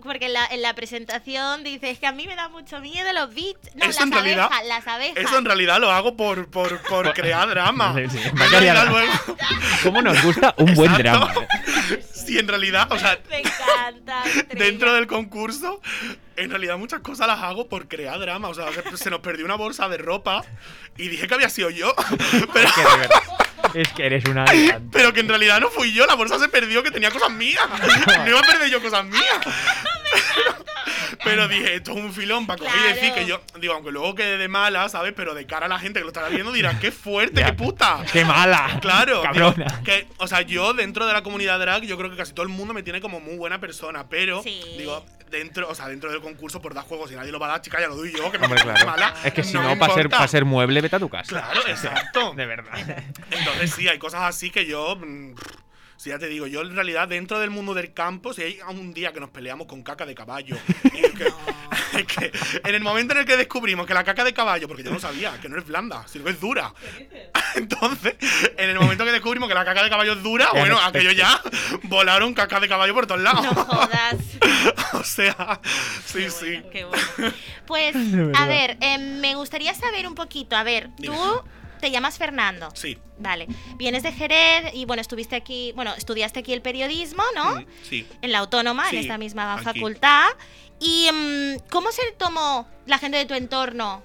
[0.04, 3.34] porque en la, en la presentación dices que a mí me da mucho miedo los
[3.34, 3.76] bichos.
[3.76, 5.18] No, Eso las en realidad- abejas, las abejas.
[5.24, 7.94] Eso en realidad lo hago por, por, por crear drama.
[7.96, 9.00] Sí, sí, luego-
[9.84, 11.04] ¿Cómo nos gusta un buen Exacto.
[11.34, 11.48] drama?
[12.14, 14.24] Sí, en realidad, o sea, Me encanta.
[14.26, 14.66] Estrella.
[14.66, 15.82] dentro del concurso,
[16.40, 18.50] en realidad muchas cosas las hago por crear drama.
[18.50, 20.44] O sea, se, se nos perdió una bolsa de ropa
[20.98, 21.94] y dije que había sido yo.
[22.54, 22.70] Pero,
[23.74, 24.46] Es que, eres una
[24.92, 27.64] pero que en realidad no fui yo, la bolsa se perdió, que tenía cosas mías.
[28.08, 29.40] No iba a perder yo cosas mías.
[31.24, 34.16] Pero dije, esto es un filón para coger y decir que yo, digo, aunque luego
[34.16, 35.14] quede de mala, ¿sabes?
[35.16, 38.04] Pero de cara a la gente que lo estará viendo dirá, qué fuerte, qué puta.
[38.12, 38.80] ¡Qué mala!
[38.82, 39.82] Claro, digo, ¡Cabrona!
[39.84, 42.50] que, o sea, yo dentro de la comunidad drag, yo creo que casi todo el
[42.50, 44.62] mundo me tiene como muy buena persona, pero Sí.
[44.78, 47.52] digo, dentro, o sea, dentro del concurso por dar juegos, si nadie lo va a
[47.52, 48.90] dar, chica, ya lo doy yo, que me Hombre, parece claro.
[48.92, 49.14] mala.
[49.24, 51.28] Es que si me no, para ser, pa' ser mueble, vete a tu casa.
[51.30, 52.34] Claro, exacto.
[52.34, 52.74] De verdad.
[53.32, 54.96] Entonces sí, hay cosas así que yo.
[54.96, 55.34] mm,
[56.00, 58.94] Sí, ya te digo, yo en realidad dentro del mundo del campo, si hay un
[58.94, 61.28] día que nos peleamos con caca de caballo, y que,
[61.98, 62.32] es que
[62.64, 65.00] en el momento en el que descubrimos que la caca de caballo, porque yo no
[65.02, 66.74] sabía, que no es blanda, sino que es dura.
[67.56, 68.16] Entonces,
[68.58, 70.82] en el momento que descubrimos que la caca de caballo es dura, Ya bueno, no
[70.82, 71.42] aquello ya
[71.84, 73.44] volaron caca de caballo por todos lados.
[73.44, 74.16] No jodas.
[74.94, 75.60] o sea,
[76.06, 76.64] sí, sí.
[76.72, 77.34] Qué bueno.
[77.68, 77.94] Pues,
[78.36, 80.56] a ver, eh, me gustaría saber un poquito.
[80.56, 81.18] A ver, Dime.
[81.80, 82.70] Te llamas Fernando.
[82.74, 82.98] Sí.
[83.18, 83.48] Vale.
[83.76, 87.56] Vienes de Jerez y bueno, estuviste aquí, bueno, estudiaste aquí el periodismo, ¿no?
[87.62, 88.08] Mm, Sí.
[88.22, 89.64] En la autónoma, Sí, en esta misma aquí.
[89.64, 90.28] facultad.
[90.80, 94.02] ¿Y mm, cómo se tomó la gente de tu entorno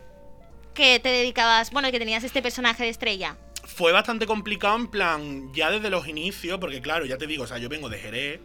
[0.75, 3.37] que te dedicabas, bueno, que tenías este personaje de estrella?
[3.65, 7.47] Fue bastante complicado en plan, ya desde los inicios, porque claro, ya te digo, o
[7.47, 8.41] sea, yo vengo de Jerez.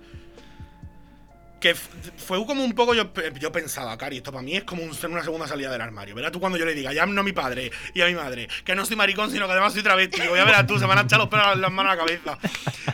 [1.59, 4.81] Que fue como un poco, yo, pe- yo pensaba, Cari, esto para mí es como
[4.81, 6.15] un- una segunda salida del armario.
[6.15, 8.47] Verás tú cuando yo le diga, ya no a mi padre y a mi madre,
[8.63, 10.21] que no soy maricón, sino que además soy travesti.
[10.21, 12.37] Digo, ya verás tú, se van a echar los pelos las manos a la cabeza.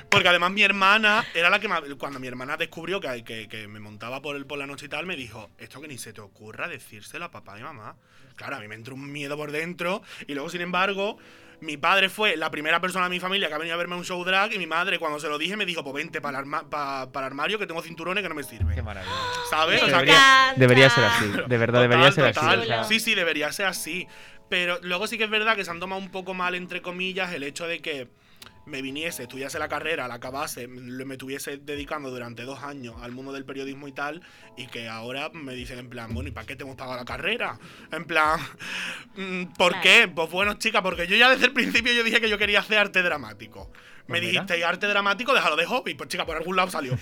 [0.10, 3.80] Porque además mi hermana era la que me- cuando mi hermana descubrió que, que, me
[3.80, 6.68] montaba por, por la noche y tal, me dijo, esto que ni se te ocurra
[6.68, 7.96] decírselo a papá y mamá.
[8.36, 11.18] Claro, a mí me entró un miedo por dentro y luego, sin embargo,
[11.66, 13.98] mi padre fue la primera persona de mi familia que ha venido a verme a
[13.98, 16.40] un show drag y mi madre cuando se lo dije me dijo, pues vente para
[16.40, 18.74] el, arma- pa- para el armario que tengo cinturones que no me sirven.
[18.76, 19.14] Qué maravilla.
[19.50, 19.82] ¿Sabes?
[19.82, 21.26] Me O sea, Debería, ser así.
[21.48, 22.50] De verdad, Total, debería ser total.
[22.60, 22.62] así.
[22.64, 24.08] o sea, Sí, sí, debería ser así.
[24.48, 27.34] Pero luego sí que es verdad que se han tomado un poco mal, entre comillas,
[27.34, 28.08] el hecho de que
[28.66, 33.32] me viniese, estudiase la carrera, la acabase, me estuviese dedicando durante dos años al mundo
[33.32, 34.22] del periodismo y tal,
[34.58, 37.06] y que ahora me dicen en plan, bueno, ¿y para qué te hemos pagado la
[37.06, 37.60] carrera?
[37.92, 38.40] En plan,
[39.16, 39.84] mm, ¿por Claro.
[39.84, 40.08] qué?
[40.14, 42.78] Pues bueno, chica, porque yo ya desde el principio yo dije que yo quería hacer
[42.80, 43.72] arte dramático.
[44.08, 44.32] Me mira.
[44.44, 45.96] dijiste, arte dramático, déjalo de hobby.
[45.96, 46.96] Pues chica, por algún lado salió.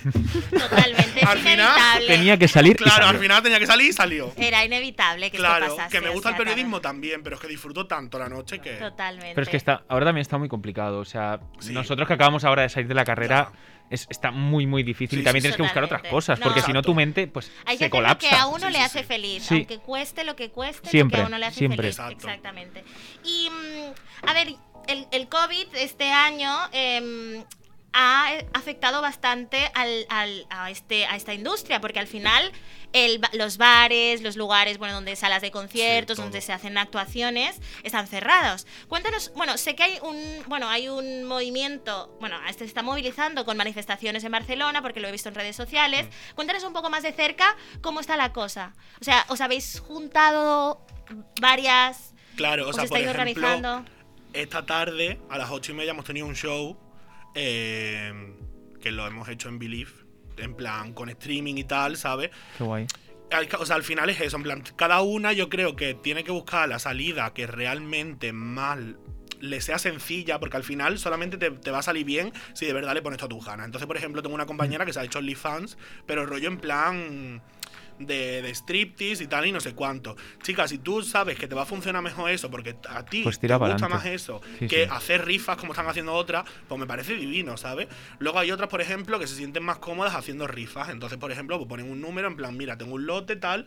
[0.50, 1.20] Totalmente.
[1.20, 2.06] Es Al final, inevitable.
[2.06, 2.72] Tenía que salir.
[2.72, 3.08] y claro, salió.
[3.10, 4.32] al final tenía que salir y salió.
[4.36, 5.96] Era inevitable que Claro, esto pasase.
[5.98, 6.82] que me o gusta el periodismo claro.
[6.82, 8.72] también, pero es que disfruto tanto la noche que.
[8.74, 9.34] Totalmente.
[9.34, 10.98] Pero es que está, ahora también está muy complicado.
[11.00, 11.72] O sea, Sí.
[11.72, 13.52] nosotros que acabamos ahora de salir de la carrera,
[13.90, 15.18] es- está muy, muy difícil.
[15.18, 16.46] Sí, y también sí, tienes que buscar otras cosas, No.
[16.46, 18.28] porque si no tu mente pues Hay que se colapsa.
[18.30, 19.04] que a uno Sí, le sí, hace sí.
[19.04, 19.54] feliz, Sí.
[19.56, 21.76] aunque cueste lo que cueste, Siempre, lo que a uno le hace siempre.
[21.78, 21.98] feliz.
[21.98, 22.26] Exacto.
[22.28, 22.82] Exactamente.
[23.24, 24.54] Y, mm, a ver,
[24.88, 27.44] el, el COVID este año em,
[27.92, 32.50] ha afectado bastante al, al- a, este, a esta industria, porque al final
[32.92, 37.60] el los bares, los lugares, bueno, donde salas de conciertos, Sí, donde se hacen actuaciones,
[37.82, 38.66] están cerrados.
[38.88, 43.56] Cuéntanos, bueno, sé que hay un, bueno, hay un movimiento, bueno, se está movilizando con
[43.56, 46.06] manifestaciones en Barcelona, porque lo he visto en redes sociales.
[46.06, 46.34] Mm.
[46.34, 48.74] Cuéntanos un poco más de cerca cómo está la cosa.
[49.00, 50.84] O sea, ¿os habéis juntado
[51.40, 52.12] varias?
[52.36, 53.84] Claro, o ¿Os sea, por ejemplo, organizando?
[54.34, 56.78] Esta tarde, a las ocho y media, hemos tenido un show
[57.34, 58.12] eh,
[58.80, 59.90] que lo hemos hecho en Believe,
[60.36, 62.30] en plan con streaming y tal, ¿sabes?
[62.58, 62.86] Qué guay.
[63.30, 66.24] Al- O sea, al final es eso, en plan, cada una yo creo que tiene
[66.24, 68.78] que buscar la salida que realmente más
[69.40, 72.72] le sea sencilla, porque al final solamente te, te va a salir bien si de
[72.72, 73.66] verdad le pones todas tus ganas.
[73.66, 77.42] Entonces, por ejemplo, tengo una compañera que se ha hecho OnlyFans, pero rollo en plan
[77.98, 80.16] de, de striptease y tal y no sé cuánto.
[80.42, 83.38] Chicas, si tú sabes que te va a funcionar mejor eso, porque a ti Pues
[83.38, 84.90] te gusta más eso Sí, que sí.
[84.90, 87.88] hacer rifas como están haciendo otras, pues me parece divino, ¿sabes?
[88.18, 90.88] Luego hay otras, por ejemplo, que se sienten más cómodas haciendo rifas.
[90.88, 93.66] Entonces, por ejemplo, pues ponen un número en plan, mira, tengo un lote tal,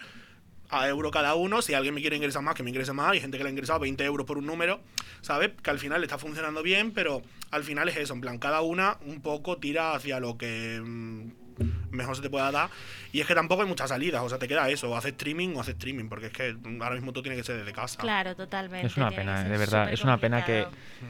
[0.70, 1.62] a euro cada uno.
[1.62, 3.12] Si alguien me quiere ingresar más, que me ingrese más.
[3.12, 4.82] Hay gente que le ha ingresado 20 euros por un número,
[5.22, 5.52] ¿sabes?
[5.63, 8.13] Que al final le está funcionando bien, pero al final es eso.
[8.13, 11.47] En plan, cada una un poco tira hacia lo que mm,
[11.91, 12.70] mejor se te pueda dar.
[13.12, 14.22] Y es que tampoco hay muchas salidas.
[14.22, 14.89] O sea, te queda eso.
[14.91, 16.10] O haces streaming o haces streaming.
[16.10, 18.00] Porque es que ahora mismo todo tiene que ser desde casa.
[18.00, 18.88] Claro, totalmente.
[18.88, 19.91] Es una pena, de verdad.
[19.91, 20.65] Es una pena que,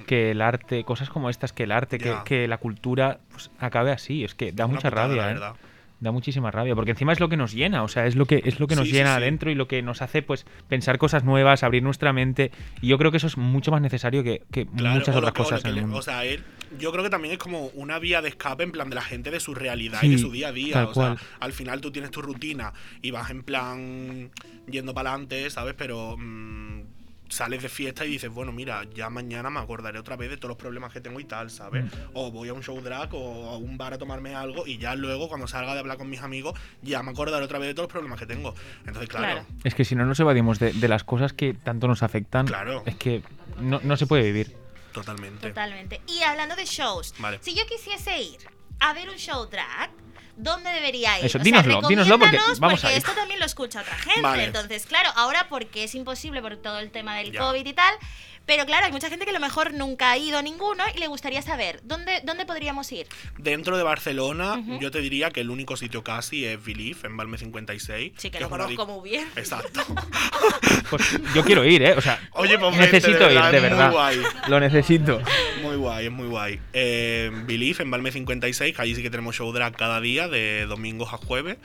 [0.05, 3.91] que el arte, cosas como estas, que el arte, que, que la cultura pues, acabe
[3.91, 4.23] así.
[4.23, 5.33] Es que da Una mucha putada, rabia, la ¿eh?
[5.33, 5.53] verdad.
[5.99, 8.43] Da muchísima rabia, porque encima es lo que nos llena, o sea, es lo que
[8.45, 9.17] es lo que nos Sí, sí, llena sí.
[9.23, 12.51] adentro y lo que nos hace pues pensar cosas nuevas, abrir nuestra mente.
[12.81, 15.41] Y yo creo que eso es mucho más necesario que, que Claro, muchas otras que-
[15.41, 15.97] o lo cosas que en el le- mundo.
[15.97, 16.43] O sea, él-
[16.79, 19.31] yo creo que también es como una vía de escape en plan de la gente
[19.31, 20.87] de su realidad Sí, y de su día a día.
[20.87, 24.31] o sea, al final tú tienes tu rutina y vas en plan
[24.69, 25.75] yendo para adelante, ¿sabes?
[25.77, 26.81] Pero mm,
[27.29, 30.49] sales de fiesta y dices, bueno, mira, ya mañana me acordaré otra vez de todos
[30.49, 31.83] los problemas que tengo y tal, ¿sabes?
[31.85, 31.89] Mm.
[32.13, 34.95] O voy a un show drag o a un bar a tomarme algo y ya
[34.95, 37.87] luego cuando salga de hablar con mis amigos ya me acordaré otra vez de todos
[37.87, 38.53] los problemas que tengo.
[38.85, 39.25] Entonces, claro.
[39.41, 39.45] Claro.
[39.65, 42.83] Es que si no nos evadimos de, de las cosas que tanto nos afectan, Claro.
[42.85, 43.21] es que
[43.59, 44.55] no, no se puede vivir.
[45.01, 45.47] Totalmente.
[45.49, 46.01] Totalmente.
[46.07, 47.39] Y hablando de shows, Vale.
[47.41, 48.37] si yo quisiese ir
[48.79, 49.89] a ver un show drag,
[50.35, 51.25] ¿dónde debería ir?
[51.25, 52.97] Eso, dínoslo, dínoslo porque vamos a ir.
[52.97, 54.21] esto también lo escucha otra gente.
[54.21, 54.43] Vale.
[54.45, 57.39] Entonces, claro, ahora porque es imposible por todo el tema del Ya.
[57.39, 57.93] COVID y tal,
[58.47, 60.99] pero claro, hay mucha gente que a lo mejor nunca ha ido a ninguno y
[60.99, 63.05] le gustaría saber, ¿dónde, dónde podríamos ir?
[63.37, 67.37] Dentro de Barcelona, yo te diría que el único sitio casi es Believe, en Balme
[67.37, 68.13] 56.
[68.15, 69.27] Sí, que lo conozco muy bien.
[69.35, 69.81] Exacto.
[70.89, 71.95] Pues yo quiero ir, ¿eh?
[71.97, 73.87] O sea, Oye, pues vente, necesito ir, de verdad.
[73.87, 74.21] Muy guay.
[74.47, 75.19] Lo necesito.
[75.61, 76.61] Muy guay, es muy guay.
[76.71, 80.65] Eh, Believe, en Balme 56, que allí sí que tenemos show drag cada día, de
[80.65, 81.57] domingos a jueves.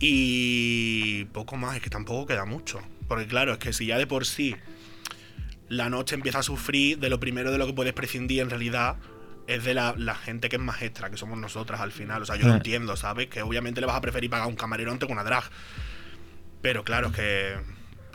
[0.00, 2.80] Y poco más, es que tampoco queda mucho.
[3.06, 4.56] Porque claro, es que si ya de por sí
[5.68, 8.96] la noche empieza a sufrir, de lo primero de lo que puedes prescindir en realidad
[9.46, 12.22] es de la, la gente que es más extra, que somos nosotras al final.
[12.22, 12.56] O sea, yo lo Eh.
[12.56, 13.28] entiendo, ¿sabes?
[13.28, 15.44] Que obviamente le vas a preferir pagar un camarero antes que una drag.
[16.62, 17.56] Pero claro, es que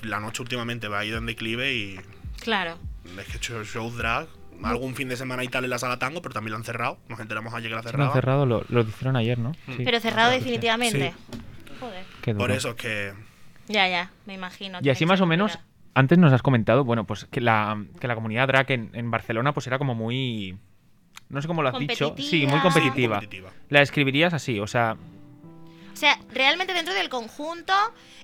[0.04, 2.00] la noche últimamente va a ir en declive y
[2.42, 2.78] Claro.
[3.18, 4.28] es que he hecho show drag
[4.64, 7.00] algún fin de semana y tal en la sala tango, pero también lo han cerrado.
[7.08, 8.46] Nos enteramos ayer que la han cerrado.
[8.46, 9.52] lo, lo hicieron ayer, ¿no?
[9.68, 9.78] Mm.
[9.78, 9.82] Sí.
[9.86, 10.38] Pero cerrado sí.
[10.40, 11.14] definitivamente.
[11.80, 12.04] Joder.
[12.22, 13.14] Qué Por eso es que
[13.68, 14.80] Ya, ya, me imagino.
[14.82, 15.58] Y así más o menos.
[15.94, 19.54] Antes nos has comentado, bueno, pues que la, que la comunidad drag en, en Barcelona
[19.54, 20.58] pues era como muy...
[21.30, 22.14] No sé cómo lo has dicho.
[22.18, 22.62] Sí, muy Competitiva.
[22.62, 23.20] competitiva.
[23.20, 23.52] Sí, competitiva.
[23.70, 24.98] La describirías así, o sea,
[25.94, 27.74] O sea, realmente dentro del conjunto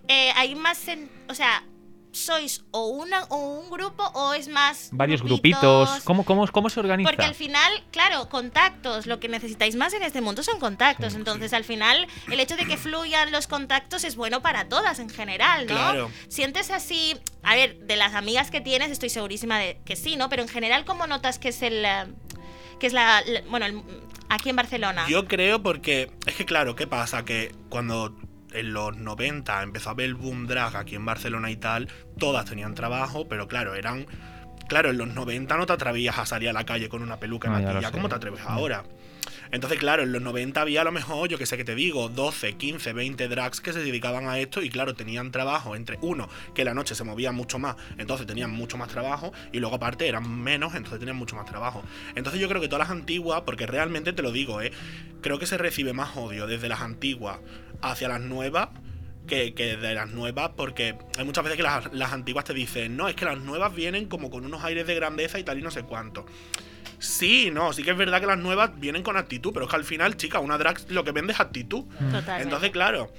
[0.08, 0.88] eh, hay más...
[0.88, 1.64] en- o sea,
[2.12, 4.90] ¿sois o, una, o un grupo o es más...
[4.92, 5.90] varios grupitos.
[6.04, 7.10] ¿Cómo, cómo, ¿Cómo se organiza?
[7.10, 11.14] Porque al final, claro, contactos, lo que necesitáis más en este mundo son contactos.
[11.14, 15.00] Sí, Entonces, al final, el hecho de que fluyan los contactos es bueno para todas
[15.00, 15.76] en general, ¿no?
[15.76, 16.12] Claro.
[16.28, 20.30] Sientes así, a ver, de las amigas que tienes, estoy segurísima de que sí, ¿no?
[20.30, 21.86] Pero en general, ¿cómo notas que es el.
[21.86, 22.06] eh,
[22.80, 23.22] que es la.
[23.26, 23.84] la- bueno, el-
[24.30, 25.06] aquí en Barcelona?
[25.08, 27.24] Yo creo porque es que claro, ¿qué pasa?
[27.26, 28.16] Que cuando
[28.52, 32.46] en los 90 empezó a haber el boom drag aquí en Barcelona y tal, todas
[32.46, 34.06] tenían trabajo, pero claro, eran
[34.68, 37.48] claro, en los 90 no te atrevías a salir a la calle con una peluca
[37.48, 37.94] y lo maquilla, sé.
[37.94, 38.84] ¿cómo te atreves ahora?
[39.52, 42.10] Entonces, claro, en los 90 había a lo mejor, yo que sé que te digo,
[42.10, 46.28] 12, 15, 20 drags que se dedicaban a esto y claro, tenían trabajo entre uno,
[46.54, 50.08] que la noche se movía mucho más, entonces tenían mucho más trabajo y luego aparte
[50.08, 51.84] eran menos, entonces tenían mucho más trabajo.
[52.16, 54.72] Entonces yo creo que todas las antiguas, porque realmente te lo digo, ¿eh?
[55.22, 57.40] creo que se recibe más odio desde las antiguas
[57.82, 58.70] hacia las nuevas
[59.28, 62.96] que, que, de las nuevas, porque hay muchas veces que las, las, antiguas te dicen,
[62.96, 65.62] no, es que las nuevas vienen como con unos aires de grandeza y tal y
[65.62, 66.26] no sé cuánto.
[67.00, 69.76] Sí, no, sí que es verdad que las nuevas vienen con actitud, pero es que
[69.76, 71.84] al final, chica, una drag lo que vende es actitud.
[71.84, 72.44] Totalmente.
[72.44, 73.12] Entonces, claro,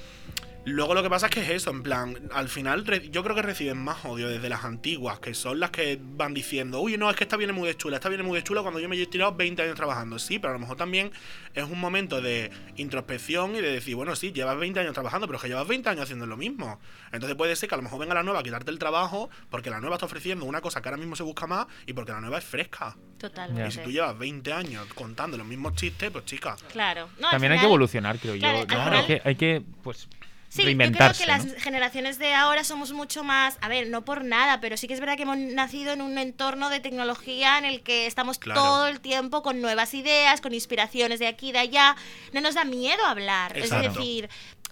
[0.68, 3.42] Luego lo que pasa es que es eso, en plan, al final yo creo que
[3.42, 7.16] reciben más odio desde las antiguas, que son las que van diciendo, uy, no, es
[7.16, 9.07] que esta viene muy de chula, esta viene muy de chula cuando yo me he
[9.07, 10.18] tirado 20 años trabajando.
[10.18, 11.11] Sí, pero a lo mejor también
[11.54, 15.37] es un momento de introspección y de decir, bueno, sí, llevas 20 años trabajando, pero
[15.37, 16.78] es que llevas 20 años haciendo lo mismo.
[17.12, 19.70] Entonces puede ser que a lo mejor venga la nueva a quitarte el trabajo porque
[19.70, 22.20] la nueva está ofreciendo una cosa que ahora mismo se busca más y porque la
[22.20, 22.94] nueva es fresca.
[23.18, 23.68] Totalmente.
[23.68, 26.57] Y si tú llevas 20 años contando los mismos chistes, pues chica.
[26.70, 27.09] Claro.
[27.18, 28.76] No, también hay que evolucionar, creo claro, yo.
[28.76, 28.98] ¿no?
[28.98, 30.09] hay, que, hay que, pues
[30.48, 34.24] Sí, yo creo que las generaciones de ahora somos mucho más, a ver, no por
[34.24, 37.66] nada, pero sí que es verdad que hemos nacido en un entorno de tecnología en
[37.66, 38.61] el que estamos claro.
[38.61, 41.96] todo el tiempo con nuevas ideas, con inspiraciones de aquí y de allá.
[42.32, 43.88] No nos da miedo hablar, Exacto.
[43.88, 44.30] es decir,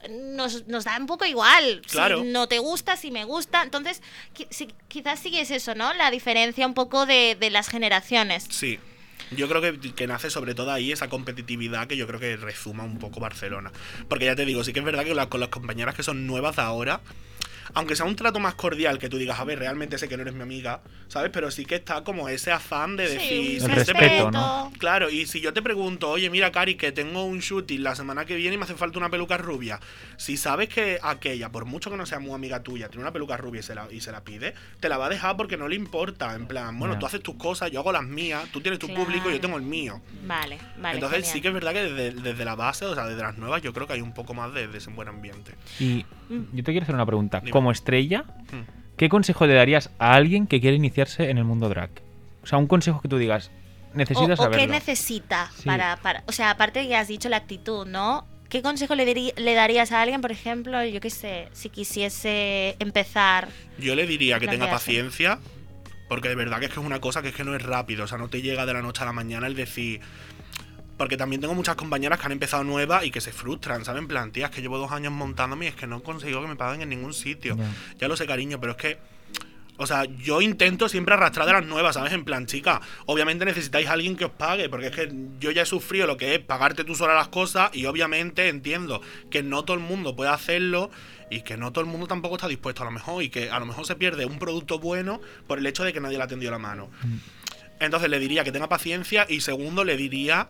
[0.09, 1.83] nos, nos, da un poco igual.
[1.91, 2.23] Claro.
[2.23, 3.63] Si no te gusta, si me gusta.
[3.63, 4.47] Entonces, qui
[4.89, 5.93] quizás sí es eso, ¿no?
[5.95, 8.47] La diferencia un poco de, de las generaciones.
[8.51, 8.79] Sí.
[9.31, 12.85] Yo creo que, que, nace sobre todo ahí esa competitividad que yo creo que resuma
[12.85, 13.73] un poco Barcelona.
[14.09, 16.27] Porque ya te digo, sí que es verdad que la, con las compañeras que son
[16.27, 17.01] nuevas ahora,
[17.75, 20.23] aunque sea un trato más cordial, que tú digas, a ver, realmente sé que no
[20.23, 21.31] eres mi amiga, ¿sabes?
[21.33, 23.61] Pero sí que está como ese afán de decir...
[23.61, 24.73] Sí, el respeto, ¿no?
[24.79, 28.25] Claro, y si yo te pregunto, oye, mira, Cari, que tengo un shooting la semana
[28.25, 29.81] que viene y me hace falta una peluca rubia,
[30.17, 33.37] si sabes que aquella, por mucho que no sea muy amiga tuya, tiene una peluca
[33.37, 35.69] rubia y se la, y se la pide, te la va a dejar porque no
[35.69, 36.35] le importa.
[36.35, 37.01] En plan, bueno, No.
[37.01, 39.05] tú haces tus cosas, yo hago las mías, tú tienes tu Claro.
[39.05, 40.01] público y yo tengo el mío.
[40.27, 40.95] Vale, vale.
[40.97, 41.33] Entonces genial.
[41.33, 43.73] sí que es verdad que desde, desde la base, o sea, desde las nuevas, yo
[43.73, 45.53] creo que hay un poco más de, de ese buen ambiente.
[45.81, 47.41] Y yo te quiero hacer una pregunta.
[47.41, 47.51] Dime.
[47.51, 48.63] Como estrella, Hmm.
[48.97, 51.91] ¿qué consejo le darías a alguien que quiere iniciarse en el mundo drag?
[52.43, 53.51] O sea, un consejo que tú digas,
[53.95, 55.65] necesitas o, qué necesita Sí.
[55.65, 56.23] para, para.
[56.27, 58.27] O sea, aparte que has dicho la actitud, ¿no?
[58.49, 63.49] ¿Qué consejo le, le darías a alguien, por ejemplo, yo qué sé, si quisiese empezar?
[63.79, 65.41] Yo le diría que tenga paciencia,
[66.09, 68.05] porque de verdad que es que es una cosa que es que no es rápido,
[68.05, 70.01] o sea, no te llega de la noche a la mañana el decir...
[70.97, 74.05] Porque también tengo muchas compañeras que han empezado nuevas y que se frustran, ¿saben?
[74.05, 76.57] En plan, tías, que llevo dos años montándome y es que no consigo que me
[76.57, 77.57] paguen en ningún sitio.
[77.57, 77.71] Ya.
[77.99, 78.99] Ya lo sé, cariño, pero es que...
[79.79, 82.13] O sea, yo intento siempre arrastrar de las nuevas, ¿sabes?
[82.15, 85.63] En plan, chica, obviamente necesitáis a alguien que os pague, porque es que yo ya
[85.63, 89.65] he sufrido lo que es pagarte tú sola las cosas y obviamente entiendo que no
[89.65, 90.91] todo el mundo puede hacerlo
[91.31, 93.59] y que no todo el mundo tampoco está dispuesto a lo mejor y que a
[93.59, 96.29] lo mejor se pierde un producto bueno por el hecho de que nadie le ha
[96.29, 96.89] tendido la mano.
[97.79, 100.49] Entonces le diría que tenga paciencia y segundo le diría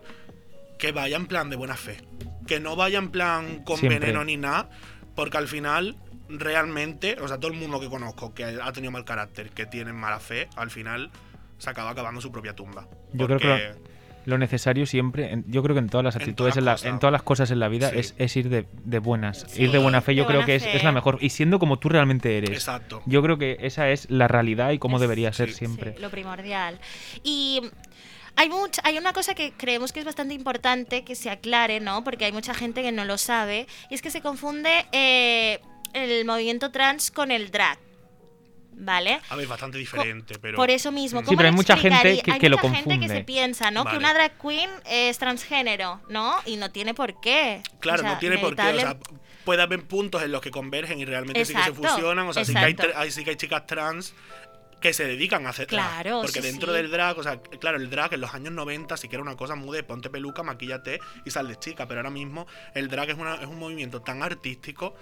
[0.78, 1.98] que vaya en plan de buena fe.
[2.46, 3.98] Que no vaya en plan con Siempre.
[3.98, 4.68] veneno ni nada,
[5.14, 5.96] porque al final
[6.28, 9.92] realmente, o sea, todo el mundo que conozco que ha tenido mal carácter, que tiene
[9.92, 11.10] mala fe, al final
[11.58, 12.86] se acaba acabando su propia tumba.
[13.12, 16.54] Yo creo que Lo necesario siempre, en- yo creo que en todas las En actitudes,
[16.54, 16.92] todas en, la- las cosas.
[16.94, 17.98] en todas las cosas en la vida, Sí.
[18.00, 19.46] es, es ir de, de buenas.
[19.48, 21.18] Sí, ir de buena fe, yo de creo que es, la mejor.
[21.20, 22.50] Y siendo como tú realmente eres.
[22.50, 23.02] Exacto.
[23.06, 25.58] Yo creo que esa es la realidad y cómo Es- debería ser sí.
[25.58, 25.94] siempre.
[25.94, 26.80] Sí, lo primordial.
[27.22, 27.62] Y
[28.37, 32.05] hay, mucha, hay una cosa que creemos que es bastante importante que se aclare, ¿no?
[32.05, 33.66] Porque hay mucha gente que no lo sabe.
[33.90, 35.61] Y es que se confunde eh,
[35.94, 37.79] el movimiento trans con el drag.
[38.79, 39.20] ¿Vale?
[39.31, 40.57] A ver, bastante diferente, pero.
[40.57, 41.20] Por eso mismo.
[41.20, 42.22] Sí, ¿cómo pero lo hay mucha gente explicaría?
[42.22, 43.87] que- Hay que lo mucha gente que se piensa, ¿no?
[43.87, 46.37] Que una drag queen es transgénero, ¿no?
[46.44, 47.62] Y no tiene por qué.
[47.81, 48.62] Claro, O sea, no tiene por qué.
[48.62, 48.99] O sea,
[49.46, 52.27] puede haber puntos en los que convergen y realmente sí que se fusionan.
[52.29, 52.59] O sea, sí que,
[52.94, 54.12] hay- sí que hay chicas trans
[54.87, 56.03] que se dedican a hacer drag.
[56.03, 56.77] Claro, Porque sí, dentro sí.
[56.77, 59.37] del drag, o sea, claro, el drag en los años 90 sí que era una
[59.37, 61.88] cosa muy de ponte peluca, maquíllate y sal de chica.
[61.88, 64.94] Pero ahora mismo el drag es, una- es un movimiento tan artístico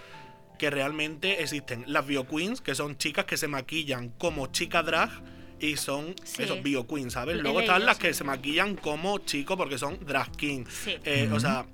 [0.58, 5.10] que realmente existen las bio queens, que son chicas que se maquillan como chica drag
[5.60, 6.44] y son Sí.
[6.44, 7.36] esos bio queens, ¿sabes?
[7.38, 10.64] Luego están las que se maquillan como chicos porque son drag king.
[10.68, 10.96] Sí.
[11.04, 11.28] Eh.
[11.32, 11.66] O sea,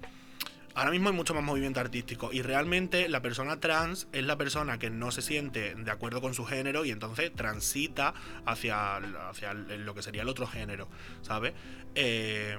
[0.74, 4.78] ahora mismo hay mucho más movimiento artístico y realmente la persona trans es la persona
[4.78, 8.14] que no se siente de acuerdo con su género y entonces transita
[8.46, 8.96] hacia,
[9.28, 10.88] hacia lo que sería el otro género,
[11.22, 11.52] ¿sabes?
[11.94, 12.58] Eh,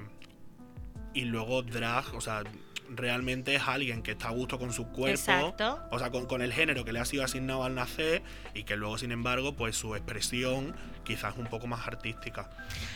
[1.14, 2.42] y luego drag, o sea,
[2.88, 5.80] realmente es alguien que está a gusto con su cuerpo, Exacto.
[5.90, 8.22] o sea, con, con el género que le ha sido asignado al nacer
[8.54, 12.50] y que luego, sin embargo, pues su expresión quizás es un poco más artística.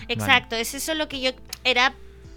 [0.09, 1.31] Exacto, es eso lo que yo
[1.64, 1.94] era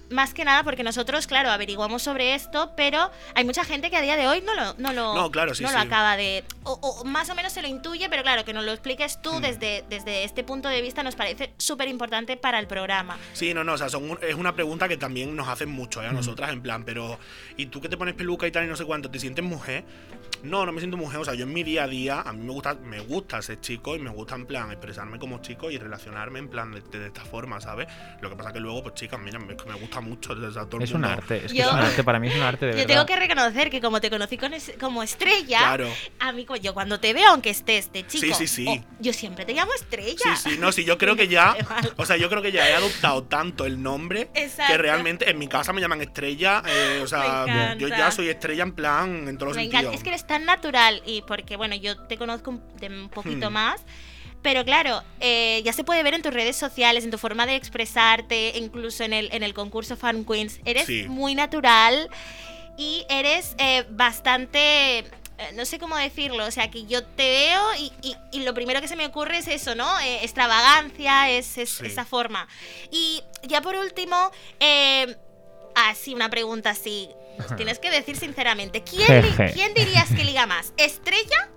[0.10, 4.02] más que nada porque nosotros, claro, averiguamos sobre esto, pero hay mucha gente que a
[4.02, 5.76] día de hoy no lo, no lo, No, claro, sí, no sí.
[5.76, 6.44] lo acaba de...
[6.64, 9.34] O, o más o menos se lo intuye, pero claro, que nos lo expliques tú
[9.34, 9.42] Mm.
[9.42, 13.18] desde, desde este punto de vista nos parece súper importante para el programa.
[13.34, 16.02] Sí, no, no, o sea, son un- es una pregunta que también nos hacen mucho
[16.04, 16.08] ¿eh?
[16.08, 17.20] a nosotras, en plan, pero
[17.58, 19.10] ¿y tú que te pones peluca y tal y no sé cuánto?
[19.12, 19.84] ¿Te sientes mujer?
[20.44, 22.44] No, no me siento mujer, o sea, yo en mi día a día, a mí
[22.46, 25.78] me gusta, me gusta ser chico y me gusta en plan expresarme como chico y
[25.78, 27.88] relacionarme en plan de, de esta forma, ¿sabes?
[28.22, 30.78] Lo que pasa que luego, pues chicas, mira, me, me gusta mucho, o sea, todo
[30.78, 32.72] el Es un arte, es que es un arte, para mí es un arte de
[32.72, 32.88] Yo verdad.
[32.94, 35.90] tengo que reconocer que como te conocí con es- como estrella, Claro.
[36.20, 38.66] a mí, yo cuando te veo, aunque estés de chico, Sí, sí, sí.
[38.68, 40.36] oh, yo siempre te llamo estrella.
[40.36, 41.56] Sí, sí, no, sí, yo creo que ya,
[41.98, 44.72] o sea, yo creo que ya he adoptado tanto el nombre Exacto.
[44.72, 48.64] que realmente en mi casa me llaman estrella, eh, o sea, yo ya soy estrella
[48.64, 49.92] en plan, en todos los Me encanta.
[49.92, 49.96] sentidos.
[49.96, 53.54] Es que tan natural y porque, bueno, yo te conozco un, de un poquito Hmm.
[53.54, 53.82] más.
[54.42, 57.56] Pero claro, eh, ya se puede ver en tus redes sociales, en tu forma de
[57.56, 60.62] expresarte, incluso en el, en el concurso Fan Queens.
[60.64, 61.04] Eres Sí.
[61.10, 62.10] muy natural
[62.78, 65.00] y eres eh, bastante...
[65.00, 65.06] eh,
[65.56, 68.80] No sé cómo decirlo, o sea, que yo te veo y, y- y lo primero
[68.80, 70.00] que se me ocurre es eso, ¿no?
[70.00, 71.88] Eh, extravagancia, es, es Sí.
[71.88, 72.48] esa forma.
[72.92, 75.18] Y ya por último, eh,
[75.76, 77.10] así, una pregunta así,
[77.58, 79.54] tienes que decir sinceramente, ¿quién, Jeje.
[79.54, 80.74] ¿quién dirías que liga más?
[80.78, 81.50] ¿Estrella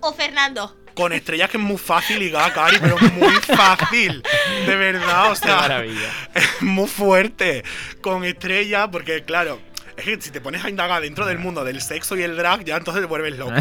[0.00, 0.76] o Fernando?
[0.94, 4.22] Con estrellas que es muy fácil ligar, Cari, pero muy fácil.
[4.66, 6.10] De verdad, o Qué sea, maravilla.
[6.34, 7.64] es muy fuerte.
[8.00, 9.60] Con estrellas, porque claro,
[9.96, 12.64] es que si te pones a indagar dentro del mundo del sexo y el drag,
[12.64, 13.52] ya entonces te vuelves loco.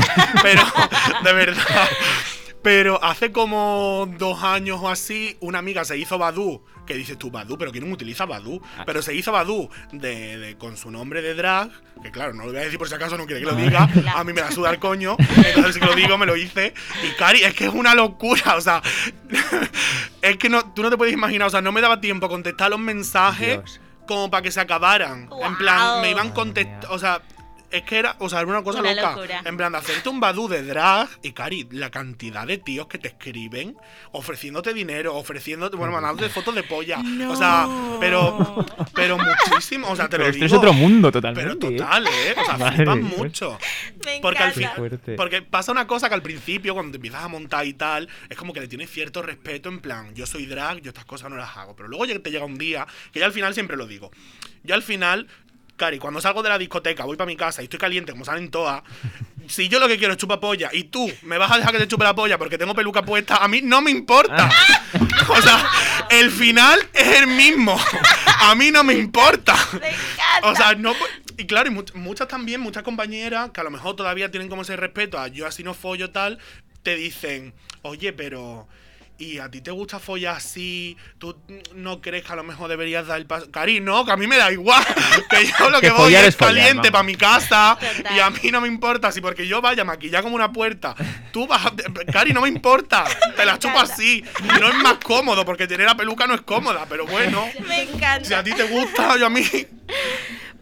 [0.43, 0.61] Pero,
[1.23, 1.87] de verdad.
[2.63, 6.63] Pero hace como dos años o así, una amiga se hizo Badu.
[6.85, 8.61] Que dices tú, Badu, pero ¿quién utiliza Badu?
[8.85, 11.69] Pero se hizo Badu de, de- con su nombre de drag.
[12.01, 13.87] Que claro, no lo voy a decir por si acaso no quiere que lo diga.
[14.15, 15.15] A mí me la suda el coño.
[15.19, 16.73] Entonces, si lo digo, me lo hice.
[17.05, 18.55] Y Cari, es que es una locura.
[18.57, 18.81] O sea,
[20.21, 21.47] es que no, tú no te puedes imaginar.
[21.47, 23.81] O sea, no me daba tiempo a contestar los mensajes Dios.
[24.07, 25.29] como para que se acabaran.
[25.41, 26.89] En plan, me iban contestando.
[26.91, 27.21] O sea,
[27.73, 29.15] es que era, o sea, era una cosa Una loca.
[29.15, 29.41] locura.
[29.45, 32.97] En plan, de hacerte un badú de drag y Cari, la cantidad de tíos que
[32.97, 33.75] te escriben
[34.11, 37.01] ofreciéndote dinero, ofreciéndote, bueno, mandándote fotos de polla.
[37.29, 37.67] O sea,
[37.99, 39.89] pero, pero muchísimo.
[39.89, 40.45] O sea, te Pero lo esto digo.
[40.45, 41.55] es otro mundo totalmente.
[41.59, 42.35] Pero total, ¿eh?
[42.39, 43.57] O sea, Madre flipan mucho.
[44.05, 44.75] Me Porque al final.
[44.75, 45.15] fuerte.
[45.15, 48.37] Porque pasa una cosa que al principio, cuando te empiezas a montar y tal, es
[48.37, 51.37] como que le tienes cierto respeto, en plan, yo soy drag, yo estas cosas no
[51.37, 51.75] las hago.
[51.75, 54.11] Pero luego te llega un día, que ya al final siempre lo digo.
[54.63, 55.27] Yo al final,
[55.83, 58.49] Cari, cuando salgo de la discoteca, voy para mi casa y estoy caliente, como salen
[58.49, 58.83] todas.
[59.45, 61.77] Si yo lo que quiero es chupar polla y tú me vas a dejar que
[61.79, 64.49] te chupe la polla porque tengo peluca puesta, a mí no me importa.
[65.27, 65.69] O sea,
[66.11, 67.77] el final es el mismo.
[68.39, 69.53] A mí no me importa.
[69.73, 70.43] Me encanta.
[70.43, 70.93] O sea, no.
[71.37, 74.61] Y claro, y much- muchas también, muchas compañeras que a lo mejor todavía tienen como
[74.61, 76.39] ese respeto a yo así no follo tal,
[76.83, 78.67] te dicen, oye, pero.
[79.19, 80.97] ¿Y a ti te gusta follar así?
[81.19, 81.37] ¿Tú
[81.75, 83.49] no crees que a lo mejor deberías dar el paso?
[83.51, 84.83] Cari, no, que a mí me da igual.
[85.29, 87.77] Que yo lo que, Que voy es caliente para mi casa.
[87.79, 88.15] Total.
[88.15, 89.11] Y a mí no me importa.
[89.11, 90.95] Si porque yo vaya maquillada como una puerta,
[91.31, 91.65] tú vas.
[91.67, 91.73] a-
[92.11, 93.05] Cari, no me importa.
[93.35, 94.23] Te la chupo así.
[94.43, 96.85] Y no es más cómodo, porque tener la peluca no es cómoda.
[96.89, 97.47] Pero bueno.
[97.67, 98.25] Me encanta.
[98.27, 99.45] Si a ti te gusta, yo a mí.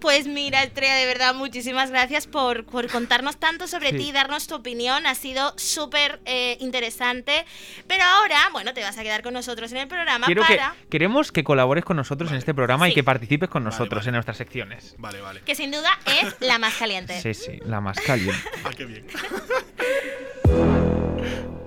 [0.01, 3.97] Pues mira, Estrella, de verdad, muchísimas gracias por, por contarnos tanto sobre Sí.
[3.97, 5.05] ti y darnos tu opinión.
[5.05, 7.45] Ha sido súper eh, interesante.
[7.87, 10.75] Pero ahora, bueno, te vas a quedar con nosotros en el programa Quiero que, para
[10.89, 14.09] queremos que colabores con nosotros en este programa y que participes con nosotros vale.
[14.09, 14.95] en nuestras secciones.
[14.97, 15.41] Vale, vale.
[15.41, 17.21] que sin duda es la más caliente.
[17.21, 18.41] Sí, sí, la más caliente.
[18.63, 19.05] Ah, qué bien.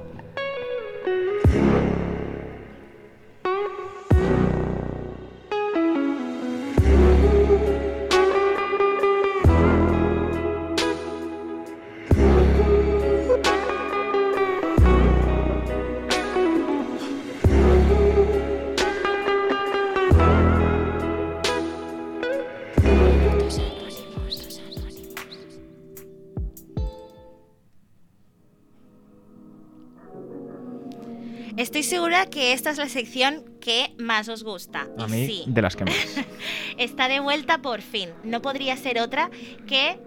[32.15, 34.87] segura que esta es la sección que más os gusta.
[34.99, 35.95] A mí, sí, de las que más.
[36.79, 38.11] está de vuelta por fin.
[38.23, 39.31] No podría ser otra
[39.67, 39.99] que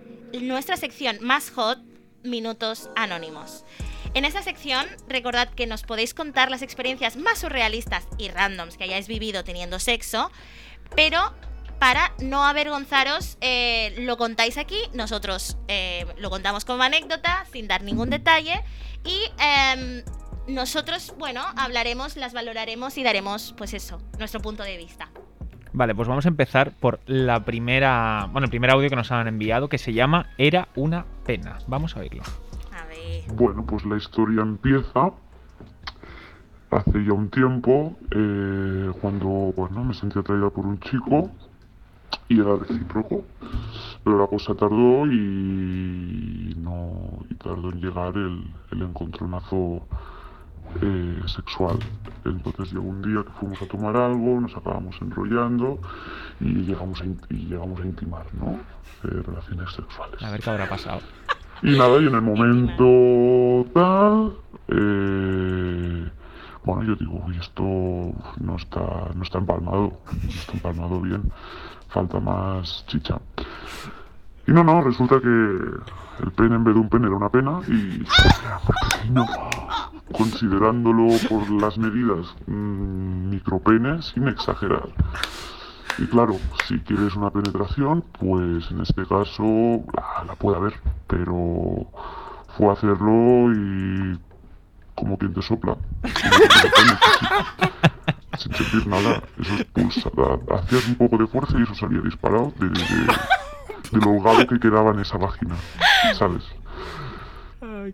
[0.41, 1.80] nuestra sección más hot,
[2.24, 3.64] Minutos Anónimos.
[4.14, 8.86] En esta sección, recordad que nos podéis contar las experiencias más surrealistas y randoms que
[8.86, 10.32] hayáis vivido teniendo sexo,
[10.95, 11.34] pero
[11.80, 17.84] para no avergonzaros, eh, lo contáis aquí, nosotros eh, lo contamos como anécdota, sin dar
[17.84, 18.64] ningún detalle,
[19.05, 20.03] y em,
[20.47, 25.09] nosotros, bueno, hablaremos, las valoraremos y daremos, pues eso, nuestro punto de vista.
[25.73, 29.27] Vale, pues vamos a empezar por la primera, bueno, el primer audio que nos han
[29.27, 31.59] enviado que se llama Era una pena.
[31.67, 32.23] Vamos a oírlo.
[32.73, 33.23] A ver.
[33.33, 35.11] Bueno, pues la historia empieza
[36.71, 41.29] hace ya un tiempo, eh, cuando bueno, me sentí atraída por un chico
[42.29, 43.25] y era recíproco.
[44.03, 49.85] Pero la cosa tardó y no y tardó en llegar el, el encontronazo
[50.82, 51.80] eh, sexual.
[52.26, 55.80] Entonces llegó un día que fuimos a tomar algo, nos acabamos enrollando
[56.39, 58.59] y llegamos a, y llegamos a intimar, ¿no?
[59.03, 60.22] Eh, relaciones sexuales.
[60.22, 61.01] A ver qué habrá pasado.
[61.63, 64.34] Y nada, y en el momento tal,
[64.68, 66.09] eh,
[66.63, 71.32] bueno, yo digo, uy, esto no está, no está empalmado, no está empalmado bien,
[71.89, 73.20] falta más chicha.
[74.45, 77.59] Y no, no, resulta que el pene en vez de un pene era una pena
[77.68, 78.03] y
[78.43, 79.26] era muy pequeño,
[80.12, 84.89] considerándolo por las medidas mm, micropene sin exagerar.
[85.97, 86.36] Y claro,
[86.68, 89.43] si quieres una penetración, pues en este caso
[89.93, 90.74] la, la puede haber,
[91.08, 91.88] pero
[92.55, 94.20] fue a hacerlo y
[94.95, 95.78] como quien te sopla.
[98.38, 100.39] sin sentir nada, eso es pulsada.
[100.55, 103.08] Hacías un poco de fuerza y eso salía disparado de, de,
[103.91, 105.55] de lo holgado que quedaba en esa vagina,
[106.14, 106.43] ¿sabes?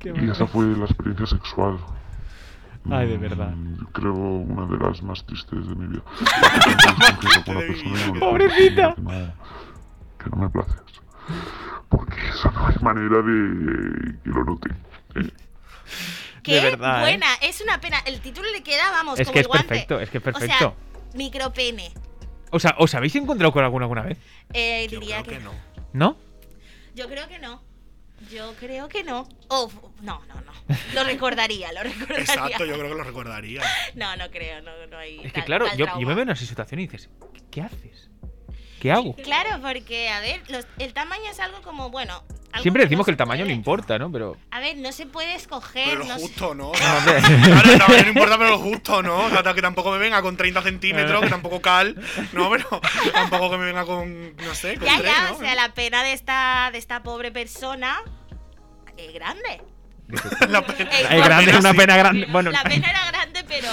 [0.03, 1.77] Y esa fue la experiencia sexual.
[2.91, 3.51] Ay, de verdad.
[3.51, 6.03] Mm, Creo una de las más tristes de mi vida.
[8.19, 8.95] Pobrecita.
[8.95, 10.75] Que no, me places.
[11.89, 14.69] Porque eso no hay manera de que lo note.
[16.45, 17.01] Eh, Qué verdad, ¿eh?
[17.03, 17.99] buena, es una pena.
[18.05, 19.67] El título le queda, vamos, Es como que el es guante.
[19.69, 20.75] perfecto, es que es O sea, perfecto.
[21.13, 21.93] micropene.
[22.51, 24.17] O sea, ¿os habéis encontrado con alguna alguna vez?
[24.53, 25.51] Eh, Yo diría creo que, que no.
[25.93, 26.17] ¿No?
[26.95, 27.61] Yo creo que no.
[28.31, 29.27] Yo creo que no.
[29.49, 29.71] Oh,
[30.01, 30.53] no, no, no.
[30.93, 32.19] Lo recordaría, lo recordaría.
[32.23, 33.61] Exacto, yo creo que lo recordaría.
[33.95, 35.17] No, no creo, no, no hay.
[35.19, 37.41] Es que tal- claro, tal yo, yo me veo en esa situación y dices, ¿qué,
[37.51, 38.09] qué haces?
[38.83, 39.15] ¿Qué hago?
[39.15, 42.21] Claro, porque, a ver, los- el tamaño es algo como, bueno.
[42.51, 44.11] algo Siempre decimos no que el tamaño no importa, ¿no?
[44.11, 44.37] Pero.
[44.51, 45.85] A ver, no se puede escoger.
[45.87, 46.71] Pero lo no se- justo, ¿no?
[46.73, 49.17] Claro, el tamaño no importa, pero lo justo, ¿no?
[49.25, 51.95] O sea, que tampoco me venga con 30 centímetros, que tampoco cal,
[52.33, 52.49] ¿no?
[52.51, 52.81] Pero
[53.13, 55.35] tampoco que me venga con, no sé, con Ya, 3, ya, ¿no?
[55.37, 58.01] o sea, la pena de esta, de esta pobre persona
[58.97, 59.61] es grande.
[60.49, 61.77] La pena- Es Es grande, pena una sí.
[61.77, 62.27] pena grande.
[62.31, 63.69] Bueno, La pena era grande, pero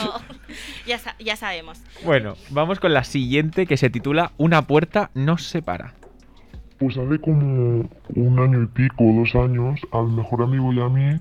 [0.87, 1.79] ya, sa- ya sabemos.
[2.05, 5.95] bueno, vamos con la siguiente que se titula Una puerta nos separa.
[6.79, 11.21] Pues hace como un año y pico, dos años, al mejor amigo y a mí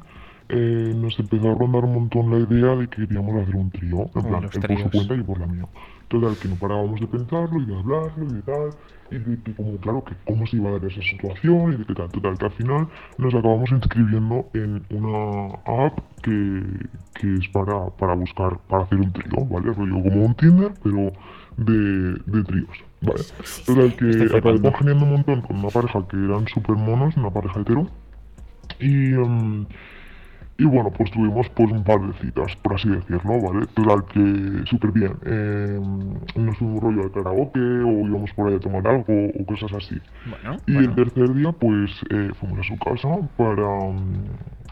[0.50, 4.10] eh, nos empezó a rondar un montón la idea de que queríamos hacer un trío.
[4.16, 5.66] En plan, él por su cuenta y por la mía.
[6.08, 8.70] Total, que no parábamos de pensarlo y de hablarlo y de tal.
[9.12, 11.86] Y de que, como, claro, que cómo se iba a dar esa situación y de
[11.86, 12.10] que tal.
[12.10, 12.88] Total, que al final
[13.20, 16.64] nos acabamos inscribiendo en una app que,
[17.14, 19.72] que es para, para buscar, para hacer un trío, ¿vale?
[19.72, 21.12] Rollo como un Tinder, pero
[21.58, 23.22] de, de tríos, ¿vale?
[23.68, 24.62] Total, que flipando.
[24.64, 27.88] congeniando un montón con una pareja que eran súper monos, una pareja hetero.
[28.80, 29.66] Y, em,
[30.60, 33.66] y bueno, pues tuvimos pues un par de citas, por así decirlo, ¿vale?
[33.74, 35.14] Total, que súper bien.
[35.26, 36.14] Em,
[36.46, 39.06] nos fuimos rollo al karaoke o íbamos por ahí a tomar algo
[39.40, 39.96] o cosas así.
[40.30, 40.90] Bueno, Y bueno.
[40.90, 43.08] el tercer día, pues eh, fuimos a su casa
[43.38, 43.68] para.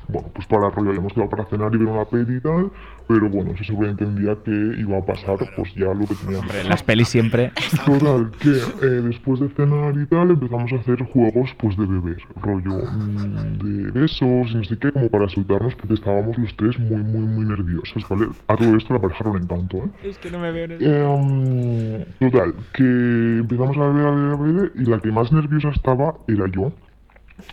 [0.08, 2.72] Bueno, pues para rollo, habíamos quedado para cenar y ver una peli y tal,
[3.08, 6.45] pero bueno, se sobreentendía que iba a pasar, pues ya lo que teníamos.
[6.45, 7.51] Hombre, en las pelis siempre.
[7.86, 12.18] Total, que eh, después de cenar y tal empezamos a hacer juegos pues de beber,
[12.41, 16.80] rollo mm, de besos y no sé qué, como para soltarnos porque estábamos los tres
[16.80, 18.28] muy, muy, muy nerviosos, ¿vale?
[18.47, 19.89] A todo esto la pareja no le encantó, ¿eh?
[20.03, 24.34] Es que no me veo en Eh, um, total, que empezamos a beber, a beber,
[24.34, 26.72] a beber y la que más nerviosa estaba era yo.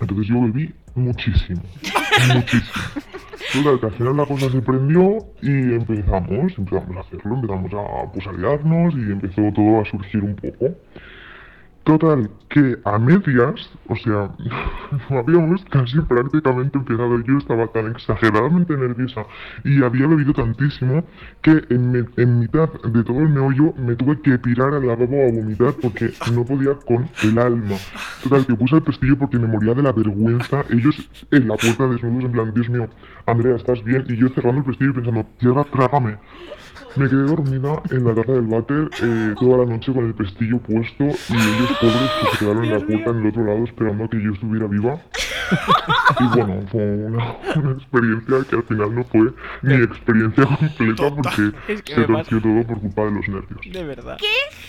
[0.00, 1.62] Entonces yo bebí muchísimo,
[2.34, 2.84] muchísimo.
[3.52, 8.12] Total, que al final la cosa se prendió y empezamos, empezamos a hacerlo, empezamos a,
[8.12, 10.74] pues, a liarnos y empezó todo a surgir un poco.
[11.84, 14.30] Total, que a medias, o sea,
[15.10, 17.20] habíamos casi prácticamente empezado.
[17.20, 19.26] Yo estaba tan exageradamente nerviosa
[19.64, 21.04] y había bebido tantísimo
[21.42, 25.28] que en, me- en mitad de todo el meollo me tuve que pirar al lavabo
[25.28, 27.76] a vomitar porque no podía con el alma.
[28.22, 30.64] Total, que puse el pestillo porque me moría de la vergüenza.
[30.70, 30.96] Ellos
[31.32, 32.88] en la puerta desnudos, en plan, Dios mío,
[33.26, 34.06] Andrea, ¿estás bien?
[34.08, 36.16] Y yo cerrando el pestillo y pensando, tierra, trágame.
[36.96, 40.58] Me quedé dormida en la taza del váter eh, toda la noche con el pestillo
[40.58, 44.04] puesto y ellos pobres pues, se quedaron en la puerta en el otro lado esperando
[44.04, 45.00] a que yo estuviera viva.
[46.20, 49.32] Y bueno, fue una, una experiencia que al final no fue
[49.62, 53.60] mi experiencia completa porque Es que se torció todo por culpa de los nervios.
[53.72, 54.16] De verdad.
[54.18, 54.26] ¡Qué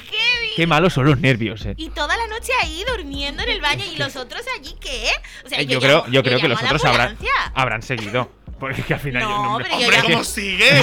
[0.07, 0.49] heavy!
[0.55, 1.75] Qué malos son los nervios, eh.
[1.77, 5.09] Y toda la noche ahí durmiendo en el baño y los otros allí, ¿qué?
[5.45, 7.17] O sea, Eh, Yo creo, llamo- yo creo que los otros habrán,
[7.53, 8.29] habrán seguido.
[8.59, 10.69] Porque es que al final No, yo no me- pero yo Hombre, ¿cómo sigue?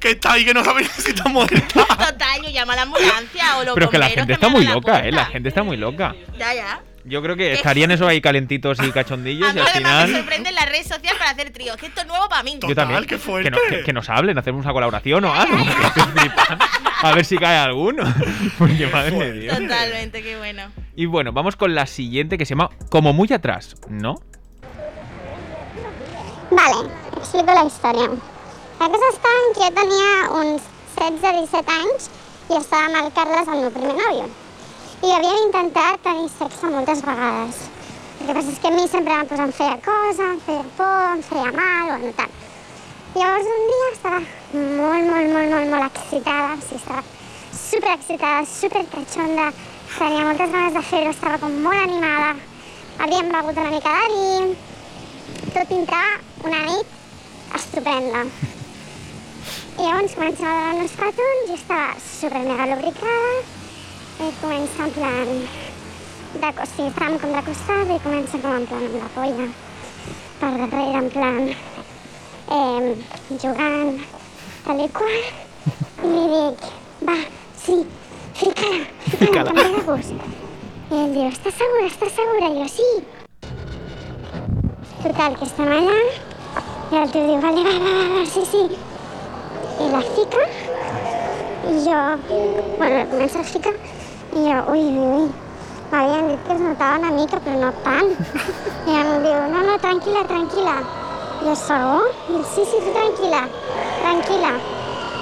[0.00, 1.84] Que está ahí que no sabe si está muerta.
[1.84, 5.00] Total, yo llamo a la ambulancia o los Pero que la gente está muy loca,
[5.06, 5.12] eh.
[5.12, 6.14] La gente está muy loca.
[6.38, 6.82] Ya, ya.
[7.04, 10.06] Yo creo que estarían eso ahí calentitos y cachondillos A y mí al además me
[10.08, 10.20] final.
[10.20, 12.54] sorprende la red social para hacer tríos, que esto es nuevo para mí.
[12.54, 13.04] Yo Total, también.
[13.04, 13.50] qué fuerte.
[13.50, 15.56] Que, no- que- que nos hablen, hacemos una colaboración o algo.
[17.02, 18.02] A ver si cae alguno.
[18.58, 19.32] Porque madre de.
[19.40, 19.58] Dios.
[19.58, 20.64] Totalmente, qué bueno.
[20.96, 24.16] Y bueno, vamos con la siguiente que se llama Como muy atrás, ¿no?
[26.50, 26.88] Vale,
[27.20, 28.08] explico la història.
[28.80, 32.06] Està en que jo tenia uns 16-17 anys
[32.48, 34.28] i estava amb el Carles, el meu primer nòvio.
[35.04, 37.58] I havíem intentat tenir sexe moltes vegades.
[38.20, 40.64] El que passa és que a mi sempre em, pues, em feia cosa, em feia
[40.78, 42.32] por, em feia mal, bueno, tal.
[43.18, 47.04] Llavors un dia estava molt, molt, molt, molt, molt excitada, o sigui, estava
[47.60, 49.50] super excitada, super cachonda,
[49.98, 52.34] tenia moltes ganes de fer-ho, estava com molt animada,
[53.04, 54.67] havíem begut una mica de vi,
[55.54, 55.98] tot dintre
[56.44, 56.86] una nit
[57.54, 58.22] estupenda.
[59.78, 63.32] I llavors comencem a donar uns petons, jo estava super mega lubricada,
[64.18, 65.34] i comença en plan...
[66.28, 69.46] De, o sigui, estàvem com de costat i comença com en plan amb la polla
[70.40, 71.52] per darrere, en plan...
[72.58, 74.02] Eh, jugant,
[74.64, 75.16] tal i qual,
[76.00, 76.66] i li dic,
[77.04, 77.16] va,
[77.60, 77.78] sí,
[78.40, 80.26] fica-la, fica-la, que em de gust.
[80.88, 82.48] I ell diu, estàs segura, estàs segura?
[82.48, 83.17] I jo, sí.
[84.98, 85.98] Total, que estem allà
[86.90, 88.62] i el tio diu, vale, va, va, va, sí, sí.
[89.84, 90.42] I la fica
[91.68, 91.98] i jo,
[92.80, 95.28] bueno, comença a ficar i jo, ui, ui, ui.
[95.92, 98.10] M'havien dit que es notava una mica, però no tant.
[98.90, 100.76] I em diu, no, no, tranquil·la, tranquil·la.
[100.82, 102.10] I jo, segur?
[102.34, 103.44] I sí, sí, tu tranquil·la,
[104.02, 104.54] tranquil·la.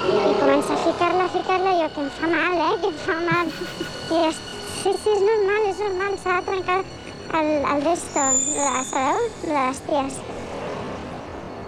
[0.07, 3.01] I comença a ficar-la, a ficar-la, i jo, que em fa mal, eh, que em
[3.05, 3.53] fa mal.
[3.53, 6.81] I jo, sí, sí, és normal, és normal, s'ha de trencar
[7.33, 9.19] el, el de, sabeu?
[9.43, 10.15] Lo de les ties.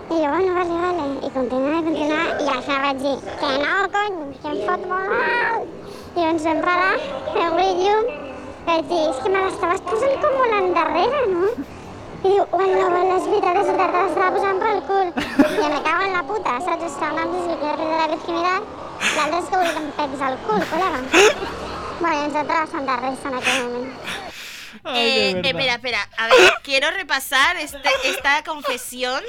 [0.10, 1.06] I jo, bueno, vale, vale.
[1.28, 5.12] I continuava, continuava, i al final vaig dir, que no, cony, que em fot molt
[5.14, 5.68] mal.
[6.16, 6.96] I ens vam parar,
[7.44, 7.98] el brillo,
[8.70, 11.52] vaig dir, és que me l'estaves posant com molt endarrere, no?
[12.20, 15.14] I diu, uala, uala, és veritat, és veritat, te l'estava posant pel cul.
[15.60, 16.88] I me cago en la puta, saps?
[16.90, 18.74] Estava una bicicleta de la virginitat,
[19.14, 21.06] l'altre és que volia que em peguis el cul, col·lega.
[22.00, 24.39] Bueno, i ens va trobar Santa Resta en aquell moment.
[24.96, 26.10] Eh, espera, espera.
[26.18, 29.22] A ver, quiero repasar este- esta confesión.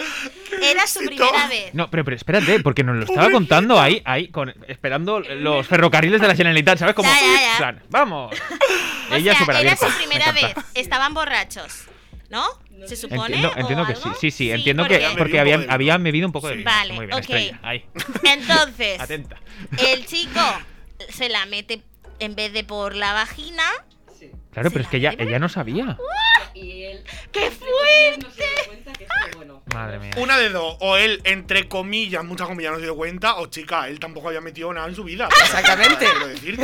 [0.62, 1.74] Era su primera vez.
[1.74, 6.20] No, pero, pero espérate, porque nos lo estaba contando ahí, ahí, con, esperando los ferrocarriles
[6.20, 6.94] de la Generalitat, ¿sabes?
[6.94, 7.56] Como, Ya, ya, ya.
[7.58, 8.34] plan, vamos.
[9.10, 9.90] O Ella sea, era abierta.
[9.90, 10.54] su primera me vez.
[10.74, 11.84] Estaban borrachos,
[12.28, 12.44] ¿no?
[12.86, 13.42] ¿Se supone?
[13.56, 14.18] Entiendo, o que sí, algo?
[14.20, 15.74] sí, sí, entiendo porque- que porque bebido un habían, poco de vino.
[15.74, 16.70] habían bebido un poco de vino.
[16.70, 17.84] Vale, Muy bien, estrella, ahí.
[18.22, 19.36] Entonces, Atenta.
[19.78, 20.40] el chico
[21.08, 21.82] se la mete
[22.20, 23.64] en vez de por la vagina.
[24.52, 25.96] Claro, pero es que ella, ella no sabía.
[26.54, 28.26] Y él ¡Qué no fuerte!
[28.34, 29.62] se dio cuenta que esto, bueno.
[29.72, 30.10] Madre mía.
[30.16, 33.86] Una de dos, o él, entre comillas, muchas comillas, no se dio cuenta, o chica,
[33.88, 35.28] él tampoco había metido nada en su vida.
[35.28, 36.06] Exactamente.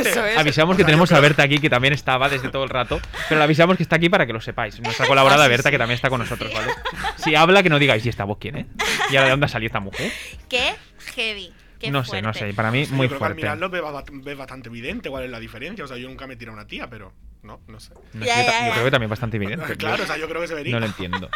[0.01, 0.37] Eso es.
[0.37, 2.99] Avisamos que tenemos a Berta aquí, que también estaba desde todo el rato.
[3.29, 4.79] Pero le avisamos que está aquí para que lo sepáis.
[4.81, 6.73] Nuestra colaboradora Berta, que también está con nosotros, ¿vale?
[7.15, 8.65] Si habla, que no digáis, ¿y esta voz quién es?
[9.09, 10.11] ¿Y ahora de dónde salió esta mujer?
[10.49, 10.75] ¡Qué
[11.15, 11.53] heavy!
[11.79, 12.49] Qué no sé, no fuerte.
[12.51, 12.53] sé.
[12.55, 13.41] Para mí, Sí, muy yo creo que al fuerte.
[13.41, 13.83] mirarlo ves,
[14.23, 15.83] ves bastante evidente cuál es la diferencia.
[15.85, 17.13] O sea, yo nunca me he tirado a una tía, pero
[17.43, 17.93] no, no sé.
[18.13, 18.71] No Ya, yo, ya, yo ya.
[18.73, 19.75] creo que también bastante evidente.
[19.77, 20.73] claro, o sea, yo creo que se vería.
[20.73, 21.29] no lo entiendo.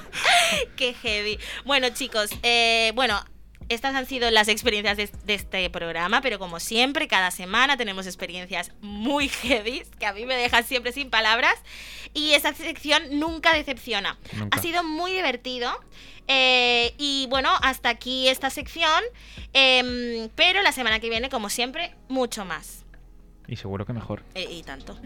[0.76, 1.38] Qué heavy.
[1.64, 3.24] Bueno, chicos, eh, bueno,
[3.70, 8.06] estas han sido las experiencias de, de este programa, pero como siempre, cada semana tenemos
[8.06, 11.54] experiencias muy heavy que a mí me dejan siempre sin palabras.
[12.12, 14.18] Y esta sección nunca decepciona.
[14.36, 14.58] Nunca.
[14.58, 15.70] Ha sido muy divertido.
[16.26, 19.02] eh, y bueno, hasta aquí esta sección.
[19.52, 22.84] em, pero la semana que viene, como siempre, mucho más.
[23.48, 24.22] Y seguro que mejor.
[24.34, 24.98] Eh, y tanto.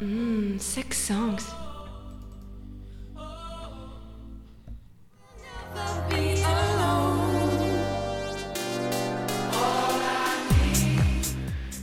[0.00, 1.46] Mmm, sex songs.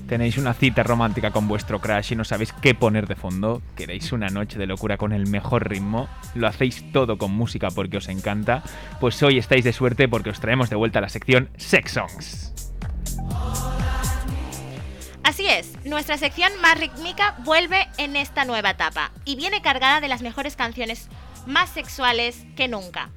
[0.08, 3.62] Tenéis una cita romántica con vuestro crush y no sabéis qué poner de fondo.
[3.76, 6.08] Queréis una noche de locura con el mejor ritmo.
[6.34, 8.64] Lo hacéis todo con música porque os encanta.
[9.00, 12.54] Pues hoy estáis de suerte porque os traemos de vuelta la sección Sex Songs.
[15.28, 20.08] Así es, nuestra sección más rítmica vuelve en esta nueva etapa y viene cargada de
[20.08, 21.10] las mejores canciones
[21.46, 23.10] más sexuales que nunca.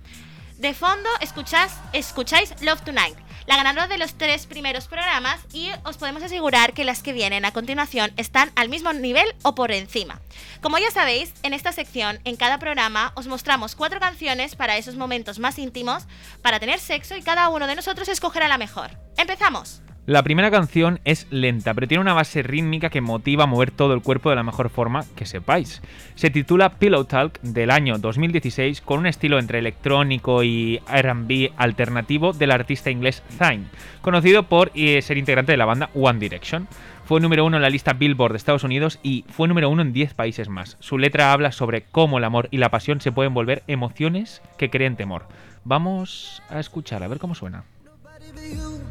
[0.58, 5.98] De fondo escuchás, escucháis Love Tonight, la ganadora de los tres primeros programas y os
[5.98, 10.20] podemos asegurar que las que vienen a continuación están al mismo nivel o por encima.
[10.60, 14.96] Como ya sabéis, en esta sección, en cada programa, os mostramos cuatro canciones para esos
[14.96, 16.08] momentos más íntimos,
[16.42, 18.98] para tener sexo y cada uno de nosotros escogerá la mejor.
[19.16, 19.80] ¡Empezamos!
[20.06, 23.92] La primera canción es lenta, pero tiene una base rítmica que motiva a mover todo
[23.92, 25.82] el cuerpo de la mejor forma que sepáis.
[26.14, 32.32] Se titula Pillow Talk del año 2016 con un estilo entre electrónico y RB alternativo
[32.32, 33.68] del artista inglés Zayn,
[34.00, 36.66] conocido por eh, ser integrante de la banda One Direction.
[37.04, 39.92] Fue número uno en la lista Billboard de Estados Unidos y fue número uno en
[39.92, 40.76] 10 países más.
[40.80, 44.70] Su letra habla sobre cómo el amor y la pasión se pueden volver emociones que
[44.70, 45.26] creen temor.
[45.64, 47.64] Vamos a escuchar, a ver cómo suena.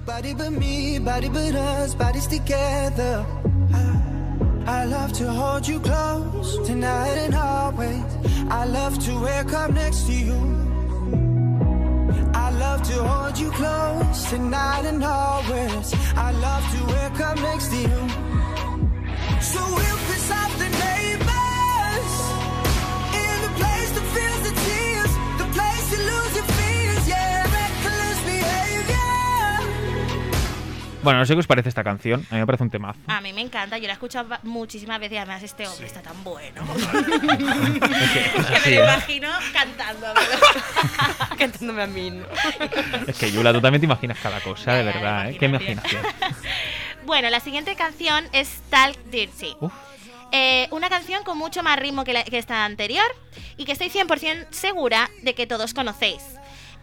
[0.09, 3.23] Body but me, body but us, bodies together.
[3.71, 8.03] I, I love to hold you close tonight and always.
[8.49, 10.39] I love to wake up next to you.
[12.33, 15.93] I love to hold you close tonight and always.
[16.17, 17.99] I love to wake up next to you.
[19.41, 21.38] So we'll piss off the neighbors
[31.09, 32.99] Bueno, no sé qué os parece esta canción, a mí me parece un temazo.
[33.07, 36.03] A mí me encanta, yo la he escuchado muchísimas veces y además este hombre está
[36.03, 36.61] tan bueno.
[38.37, 40.05] Es que- me sí, lo imagino cantando.
[41.39, 42.11] Cantándome a mí.
[42.11, 42.25] ¿no?
[43.07, 45.37] es que Yula, tú también te imaginas cada cosa, de verdad, ¿eh?
[45.39, 45.99] Qué imaginación.
[46.03, 46.35] imaginación.
[47.07, 49.55] bueno, la siguiente canción es Talk Dirty.
[49.61, 49.73] Uf.
[50.31, 53.05] Eh, una canción con mucho más ritmo que, la- que esta anterior
[53.57, 56.21] y que estoy 100% segura de que todos conocéis.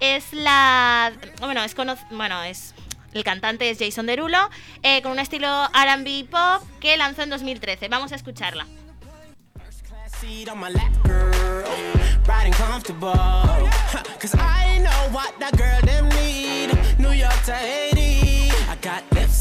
[0.00, 1.12] Es la...
[1.38, 2.74] Bueno, es, cono- bueno, es
[3.12, 4.50] el cantante es Jason Derulo,
[4.82, 7.88] eh, con un estilo RB pop que lanzó en 2013.
[7.88, 8.66] Vamos a escucharla.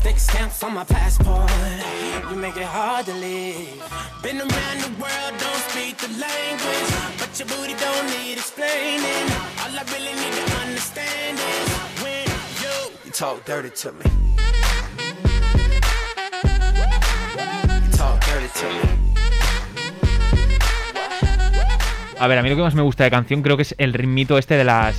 [0.06, 1.50] lipstick stamps on my passport.
[2.30, 3.82] You make it hard to leave.
[4.22, 6.92] Been around the world, don't speak the language.
[7.18, 9.26] But your booty don't need explaining.
[9.62, 11.95] All I really need to understand is
[13.18, 14.04] talk dirty to me.
[17.86, 18.96] You talk dirty to me.
[22.20, 23.94] A ver, a mí lo que más me gusta de canción creo que es el
[23.94, 24.96] ritmito este de las,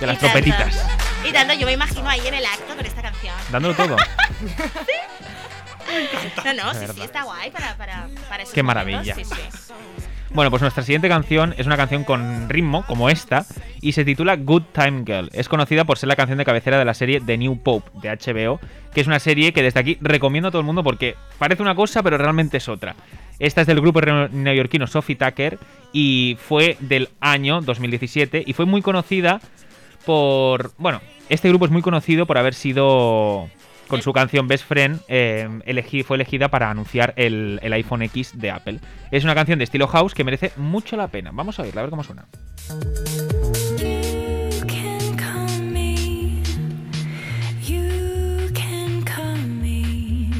[0.00, 0.20] de las Y tanto.
[0.20, 0.82] trompetitas.
[1.28, 3.34] Y tanto, yo me imagino ahí en el acto con esta canción.
[3.50, 3.96] Dándolo todo.
[6.44, 9.14] No, no, sí, sí, está guay para, para, para esos Qué momentos, maravilla.
[9.14, 9.65] sí, sí.
[10.34, 13.46] Bueno, pues nuestra siguiente canción es una canción con ritmo, como esta,
[13.80, 15.30] y se titula Good Time Girl.
[15.32, 18.10] Es conocida por ser la canción de cabecera de la serie The New Pope de
[18.10, 18.60] HBO,
[18.92, 21.74] que es una serie que desde aquí recomiendo a todo el mundo porque parece una
[21.74, 22.96] cosa, pero realmente es otra.
[23.38, 25.58] Esta es del grupo neoyorquino Sophie Tucker
[25.92, 29.40] y fue del año 2017 y fue muy conocida
[30.04, 30.72] por...
[30.78, 33.48] Bueno, este grupo es muy conocido por haber sido...
[33.88, 38.32] Con su canción Best Friend eh, elegí- fue elegida para anunciar el, el iPhone X
[38.38, 38.80] de Apple.
[39.10, 41.30] Es una canción de estilo house que merece mucho la pena.
[41.32, 42.26] Vamos a oírla, a ver cómo suena.
[43.78, 46.42] You can call me.
[47.62, 50.30] You can call me.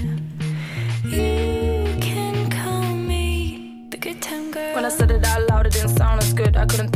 [1.05, 4.74] You can call me the good time girl.
[4.74, 6.57] When I said it out loud, it didn't sound as good.
[6.57, 6.95] I couldn't be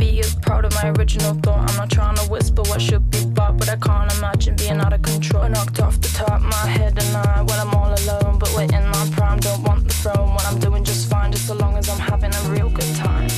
[0.51, 1.69] proud of my original thought.
[1.69, 4.91] I'm not trying to whisper what should be bought, but I can't imagine being out
[4.91, 5.47] of control.
[5.47, 8.85] Knocked off the top my head and I, when I'm all alone, but we're in
[8.95, 9.39] my prime.
[9.39, 10.33] Don't want the throne.
[10.35, 13.29] What I'm doing just fine, just so long as I'm having a real good time.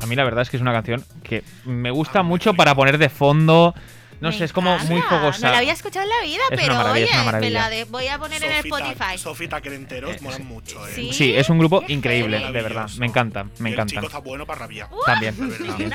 [0.00, 2.96] A mí la verdad es que es una canción que me gusta mucho para poner
[2.96, 3.74] de fondo.
[4.20, 5.18] No Me sé, es como muy encanta.
[5.18, 5.46] fogosa.
[5.46, 7.60] No la había escuchado en la vida, Es una pero oye, una me maravilla.
[7.60, 9.18] la de- voy a poner en el Spotify.
[9.18, 10.92] Sofi Taquerenteros molan mucho, eh.
[10.94, 11.12] Sí.
[11.12, 12.88] Sí, es un grupo Qué increíble, de verdad.
[12.98, 13.90] Me encanta, me Y el encanta.
[13.94, 14.88] chico está bueno para rabiar.
[14.88, 15.04] Verdad.
[15.06, 15.36] también,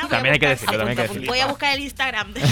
[0.09, 1.27] también hay que decirlo, también hay que decirlo.
[1.31, 2.33] Voy a buscar el Instagram.
[2.33, 2.41] de-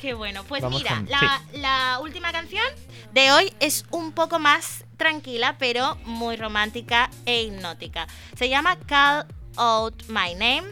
[0.00, 0.42] Qué bueno.
[0.44, 2.64] Pues Vamos mira, con- la, la última canción
[3.12, 8.08] de hoy es un poco más tranquila, pero muy romántica e hipnótica.
[8.36, 10.64] Se llama Call Out My Name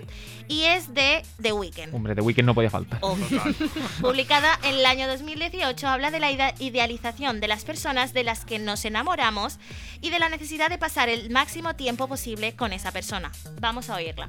[0.51, 1.95] y es de The Weeknd.
[1.95, 2.99] Hombre, The Weeknd no podía faltar.
[3.03, 3.41] Obvio.
[4.01, 8.45] Publicada en el año 2018, habla de la ide- idealización de las personas de las
[8.45, 9.59] que nos enamoramos
[10.01, 13.31] y de la necesidad de pasar el máximo tiempo posible con esa persona.
[13.61, 14.29] Vamos a oírla.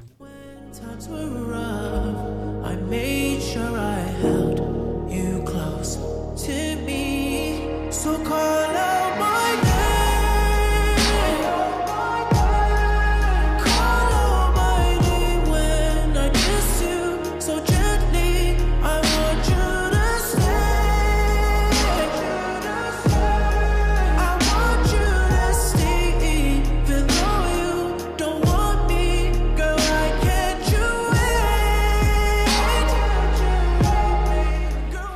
[7.92, 9.91] So call out my name.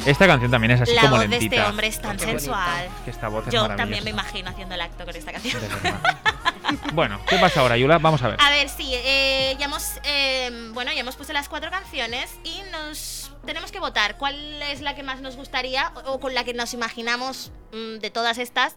[0.07, 2.89] Esta canción también es así La como voz de este hombre es tan sensual.
[3.05, 5.61] Que esta voz es Yo también me imagino haciendo el acto con esta canción.
[6.95, 7.99] Bueno, ¿qué pasa ahora, Yula?
[7.99, 8.41] Vamos a ver.
[8.41, 12.61] A ver, sí, eh, ya hemos, eh, bueno, ya hemos puesto las cuatro canciones y
[12.73, 16.45] nos tenemos que votar cuál es la que más nos gustaría o, o con la
[16.45, 18.75] que nos imaginamos mm, de todas estas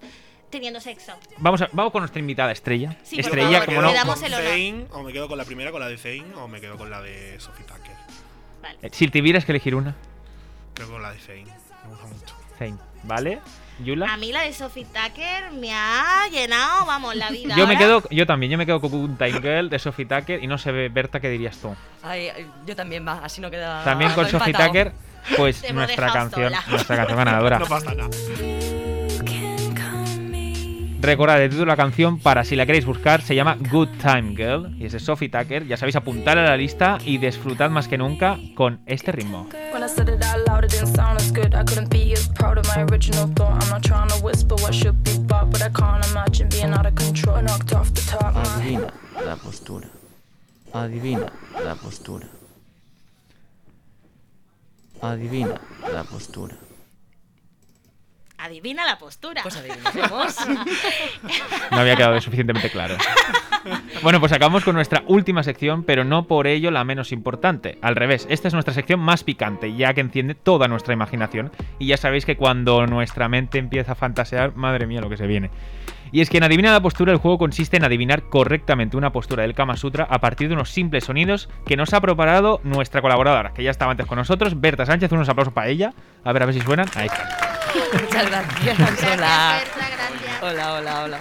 [0.51, 1.13] teniendo sexo.
[1.37, 2.95] Vamos, a- vamos con nuestra invitada estrella.
[3.03, 3.93] Sí, por estrella, favor, como le no.
[3.93, 4.33] damos con el.
[4.33, 6.89] Zane, o me quedo con la primera, con la de Zane, o me quedo con
[6.91, 7.95] la de Sophie Tucker.
[8.81, 9.95] Eh, Si tuvieras que elegir una,
[10.79, 11.43] Creo que con la de Zane.
[11.43, 12.35] Me gusta mucho.
[12.57, 13.39] Zane, ¿vale?
[13.83, 14.13] Yula.
[14.13, 17.53] A mí la de Sophie Tucker me ha llenado, vamos, la vida.
[17.57, 20.05] Yo me Ahora- quedo, yo también, yo me quedo con un Time Girl de Sophie
[20.05, 21.75] Tucker y no sé, Berta, ¿qué dirías tú?
[22.01, 22.29] Ay,
[22.65, 23.83] yo también, va, así no queda.
[23.83, 24.67] También con Sophie empatado.
[24.69, 24.93] Tucker,
[25.35, 26.63] pues nuestra canción, sola.
[26.69, 27.59] nuestra canción ganadora.
[27.59, 28.09] No pasa nada.
[31.01, 34.35] Recordad el título de la canción para si la queréis buscar, se llama Good Time
[34.35, 35.65] Girl y es de Sophie Tucker.
[35.65, 39.47] Ya sabéis, apuntar a la lista y disfrutad más que nunca con este ritmo.
[48.35, 48.87] Adivina
[49.25, 49.87] la postura.
[50.73, 51.31] Adivina
[51.63, 52.27] la postura.
[55.01, 55.61] Adivina
[55.93, 56.55] la postura.
[58.39, 59.41] Adivina la postura.
[59.43, 60.37] Pues adivinemos.
[61.71, 62.95] No había quedado suficientemente claro.
[64.01, 67.77] Bueno, pues acabamos con nuestra última sección, pero no por ello la menos importante.
[67.81, 71.51] Al revés, esta es nuestra sección más picante, ya que enciende toda nuestra imaginación.
[71.79, 75.27] Y ya sabéis que cuando nuestra mente empieza a fantasear, madre mía lo que se
[75.27, 75.51] viene.
[76.13, 79.43] Y es que en Adivina la postura el juego consiste en adivinar correctamente una postura
[79.43, 83.53] del Kama Sutra a partir de unos simples sonidos que nos ha preparado nuestra colaboradora,
[83.53, 85.11] que ya estaba antes con nosotros, Berta Sánchez.
[85.11, 85.93] Unos aplausos para ella.
[86.23, 86.87] A ver, a ver si suenan.
[86.95, 87.48] Ahí está.
[88.01, 88.77] Muchas gracias.
[88.77, 89.59] Gracias, Hola.
[89.63, 90.43] Berta, gracias.
[90.43, 91.19] Hola, hola, hola.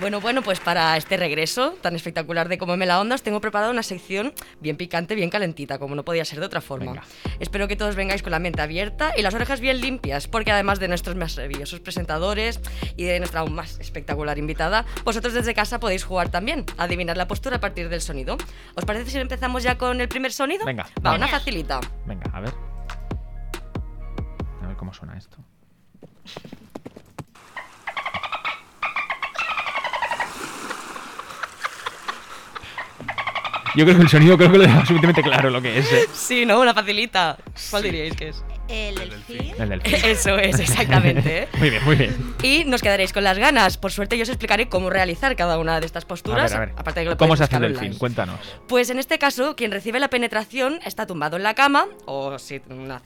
[0.00, 3.40] Bueno, bueno, pues para este regreso tan espectacular de Cómo me la onda, os tengo
[3.40, 6.92] preparada una sección bien picante, bien calentita, como no podía ser de otra forma.
[6.92, 7.04] Venga.
[7.38, 10.80] Espero que todos vengáis con la mente abierta y las orejas bien limpias, porque además
[10.80, 12.58] de nuestros más maravillosos presentadores
[12.96, 17.16] y de nuestra aún más espectacular invitada, vosotros desde casa podéis jugar también, a adivinar
[17.16, 18.38] la postura a partir del sonido.
[18.74, 20.64] ¿Os parece si empezamos ya con el primer sonido?
[20.64, 21.18] Venga, Va, vamos.
[21.18, 21.78] una facilita.
[22.06, 22.54] Venga, a ver.
[24.62, 25.36] A ver cómo suena esto.
[33.74, 35.90] Yo creo que el sonido creo que lo dejado suficientemente claro lo que es.
[35.92, 36.06] ¿eh?
[36.12, 36.60] Sí, ¿no?
[36.60, 37.38] Una facilita.
[37.70, 38.44] ¿Cuál diríais que es?
[38.68, 39.54] El delfín.
[39.58, 41.42] El Eso es, exactamente.
[41.42, 41.48] ¿eh?
[41.58, 42.34] Muy bien, muy bien.
[42.42, 43.76] Y nos quedaréis con las ganas.
[43.76, 46.50] Por suerte, yo os explicaré cómo realizar cada una de estas A posturas.
[46.52, 46.74] ver, a ver.
[46.76, 47.78] Aparte de que lo ¿Cómo se hace el delfín?
[47.80, 47.98] online.
[47.98, 48.40] Cuéntanos.
[48.68, 52.62] Pues en este caso, quien recibe la penetración está tumbado en la cama o si
[52.70, 53.02] una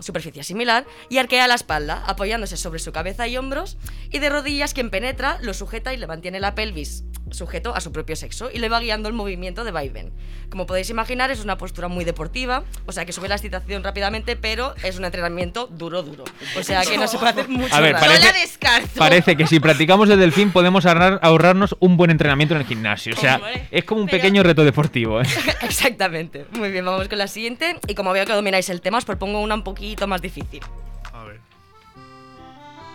[0.00, 3.78] superficie similar y arquea la espalda, apoyándose sobre su cabeza y hombros.
[4.10, 7.04] Y de rodillas, quien penetra lo sujeta y le mantiene la pelvis
[7.36, 10.10] sujeto a su propio sexo y le va guiando el movimiento de vaivén.
[10.50, 14.36] Como podéis imaginar, es una postura muy deportiva, o sea que sube la excitación rápidamente,
[14.36, 16.24] pero es un entrenamiento duro, duro.
[16.58, 18.98] O sea que no se puede hacer mucho A ver, parece- la descarto.
[18.98, 23.14] Parece que si practicamos el delfín podemos ahorrar- ahorrarnos un buen entrenamiento en el gimnasio.
[23.14, 25.20] O sea, es como un pero- pequeño reto deportivo.
[25.20, 25.24] ¿eh?
[25.62, 26.46] Exactamente.
[26.52, 27.76] Muy bien, vamos con la siguiente.
[27.88, 30.60] Y como veo que domináis el tema, os propongo una un poquito más difícil.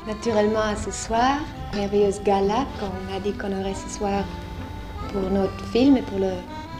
[0.07, 1.37] Naturellement, à ce soir,
[1.75, 4.23] merveilleuse gala qu'on a dit qu'on aurait ce soir
[5.13, 6.31] pour notre film et pour le,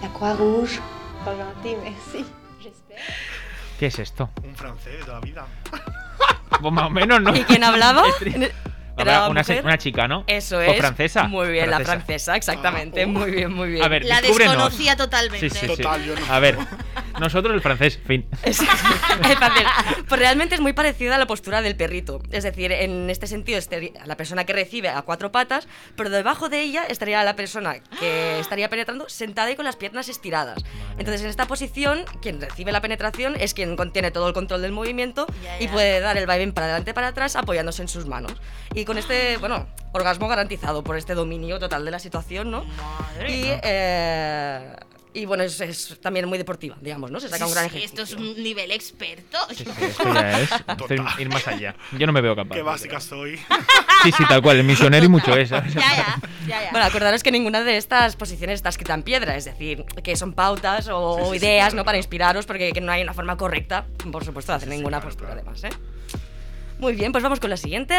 [0.01, 0.81] la Croix-Rouge.
[1.23, 2.25] Pas gentil, merci,
[2.59, 2.97] j'espère.
[3.79, 4.29] ¿Qué es esto?
[4.43, 5.45] Un francés de toda la vida.
[6.61, 7.33] Pues más o menos, ¿no?
[7.35, 8.03] ¿Y quién hablaba?
[9.01, 10.23] Habrá ¿Era una, una chica, ¿no?
[10.27, 10.77] Eso ¿O es.
[10.77, 11.23] francesa?
[11.23, 13.03] Muy bien, la francesa, exactamente.
[13.03, 13.83] Ah, Muy bien, muy bien.
[13.83, 15.49] A ver, La desconocía totalmente.
[15.49, 15.81] Sí, sí, sí.
[15.81, 16.33] Total, yo no.
[16.33, 16.57] A ver,
[17.19, 18.27] nosotros el francés, fin.
[18.43, 19.65] Es fácil.
[20.07, 22.21] Pues realmente es muy parecida a la postura del perrito.
[22.31, 26.49] Es decir, en este sentido, estaría la persona que recibe a cuatro patas, pero debajo
[26.49, 30.63] de ella estaría la persona que estaría penetrando sentada y con las piernas estiradas.
[30.97, 34.71] Entonces, en esta posición, quien recibe la penetración es quien contiene todo el control del
[34.71, 38.33] movimiento Ya, y puede dar el vaivén para adelante para atrás apoyándose en sus manos.
[38.73, 42.65] Y con este, bueno, orgasmo garantizado por este dominio total de la situación, ¿no?
[42.65, 44.75] Madre Y, eh,
[45.13, 47.19] y bueno, es, es también muy deportiva, digamos, ¿no?
[47.21, 48.03] Se saca un gran Sí, ejercicio.
[48.03, 49.37] esto es un nivel experto.
[49.49, 50.51] Sí, sí, esto ya es
[50.89, 51.73] es ir más allá.
[51.97, 52.53] Yo no me veo capaz.
[52.55, 53.37] Qué básica soy.
[54.03, 55.55] Sí, sí, tal cual, el misionero y mucho eso.
[55.69, 56.71] Ya, ya, ya, ya.
[56.71, 60.33] Bueno, acordaros que ninguna de estas posiciones está escrita en piedra, es decir, que son
[60.33, 61.75] pautas o Sí, sí, sí, ideas, claro.
[61.77, 61.85] ¿no?
[61.85, 64.77] Para inspiraros, porque que no hay una forma correcta, por supuesto, de hacer Sí, sí,
[64.77, 65.49] ninguna claro, postura, claro.
[65.49, 65.77] además, ¿eh?
[66.79, 67.95] Muy bien, pues vamos con la siguiente.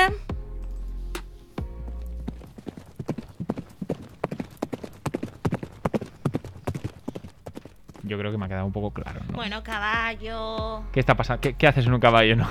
[8.12, 9.36] Yo creo que me ha quedado un poco claro, ¿no?
[9.36, 10.82] Bueno, caballo.
[10.92, 11.40] ¿Qué está pasando?
[11.40, 12.46] ¿Qué, qué haces en un caballo, no?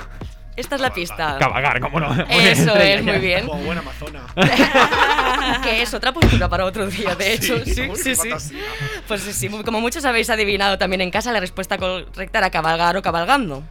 [0.55, 1.37] Esta es la pista.
[1.37, 2.11] Cabalgar, ¿cómo no?
[2.29, 3.45] Eso es, muy bien.
[3.45, 4.21] Como buena amazona.
[5.63, 7.63] que es otra postura para otro día, de hecho.
[7.63, 8.59] Sí, Sí, uy, sí, qué sí.
[9.07, 12.97] Pues sí, sí, como muchos habéis adivinado también en casa, la respuesta correcta era cabalgar
[12.97, 13.63] o cabalgando.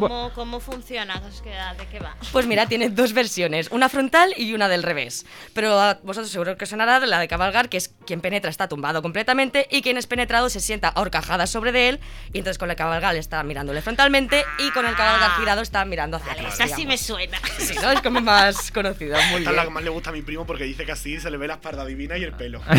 [0.00, 1.22] ¿Cómo, cómo funciona?
[1.28, 2.14] ¿Os queda- ¿De qué va?
[2.32, 5.24] Pues mira, tiene dos versiones, una frontal y una del revés.
[5.54, 8.68] Pero a vosotros seguro que os sonará la de cabalgar, que es quien penetra está
[8.68, 12.00] tumbado completamente y quien es penetrado se sienta a horcajadas sobre de él
[12.32, 16.16] y entonces con el cabalgar está mirándole frontalmente y con el cabalgar girado está mirando
[16.18, 16.60] hacia atrás.
[16.60, 17.38] Esa sí me suena.
[17.58, 17.90] Sí, ¿no?
[17.90, 20.46] Es como más conocida, muy Esta es la que más le gusta a mi primo
[20.46, 22.60] porque dice que así se le ve la espalda divina y el pelo.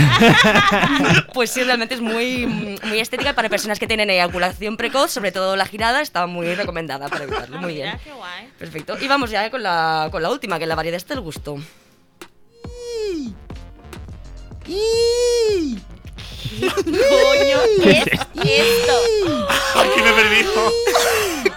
[1.33, 5.55] Pues sí, realmente es muy, muy estética para personas que tienen eyaculación precoz, sobre todo
[5.55, 7.57] la girada, está muy recomendada para evitarlo.
[7.59, 7.87] Muy bien.
[7.87, 8.49] Mira, qué guay.
[8.57, 8.97] Perfecto.
[8.99, 11.57] Y vamos ya con la, con la última, que la variedad está el gusto.
[16.59, 19.47] Coño, ¿qué es esto?
[19.79, 20.73] Aquí me he perdido.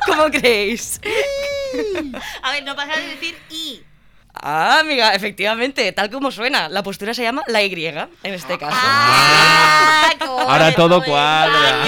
[0.07, 1.01] ¿Cómo creéis?
[2.42, 3.82] A ver, no pasa de decir y.
[4.32, 6.68] Ah, amiga, efectivamente, tal como suena.
[6.68, 8.76] La postura se llama la Y, en este caso.
[8.78, 11.84] Ah, Ahora todo cuadra.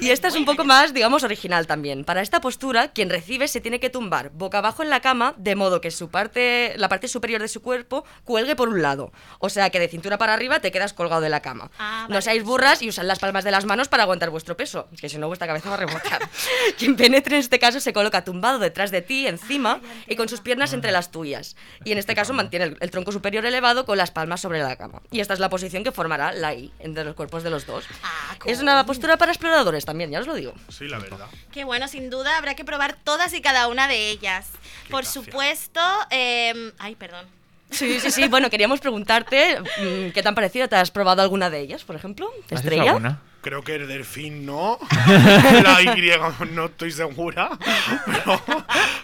[0.00, 2.04] Y esta es un poco más, digamos, original también.
[2.04, 5.54] Para esta postura, quien recibe se tiene que tumbar boca abajo en la cama, de
[5.56, 9.12] modo que su parte, la parte superior de su cuerpo cuelgue por un lado.
[9.38, 11.70] O sea que de cintura para arriba te quedas colgado de la cama.
[11.78, 12.22] Ah, No vale.
[12.22, 15.18] seáis burras y usad las palmas de las manos para aguantar vuestro peso, que si
[15.18, 16.28] no vuestra cabeza va a rebotar.
[16.78, 20.40] quien penetre en este caso se coloca tumbado detrás de ti, encima, y con sus
[20.40, 21.56] piernas entre las tuyas.
[21.84, 24.76] Y en este caso mantiene el, el tronco superior elevado con las palmas sobre la
[24.76, 25.02] cama.
[25.10, 27.84] Y esta es la posición que formará la I entre los cuerpos de los dos.
[28.02, 30.54] Ah, Es una postura para exploradores también, ya os lo digo.
[30.68, 31.26] Sí, la verdad.
[31.52, 34.48] Qué bueno, sin duda habrá que probar todas y cada una de ellas.
[34.90, 35.22] Por gracia.
[35.22, 37.26] supuesto, em, ay, perdón.
[37.70, 38.28] Sí, sí, sí.
[38.28, 42.28] Bueno, queríamos preguntarte mm, qué tan parecida te has probado alguna de ellas, por ejemplo.
[42.28, 42.90] ¿Has hecho Estrella.
[42.90, 43.20] alguna?
[43.46, 44.76] Creo que el delfín no.
[45.62, 46.10] La Y
[46.52, 47.50] no estoy segura.
[48.04, 48.42] Pero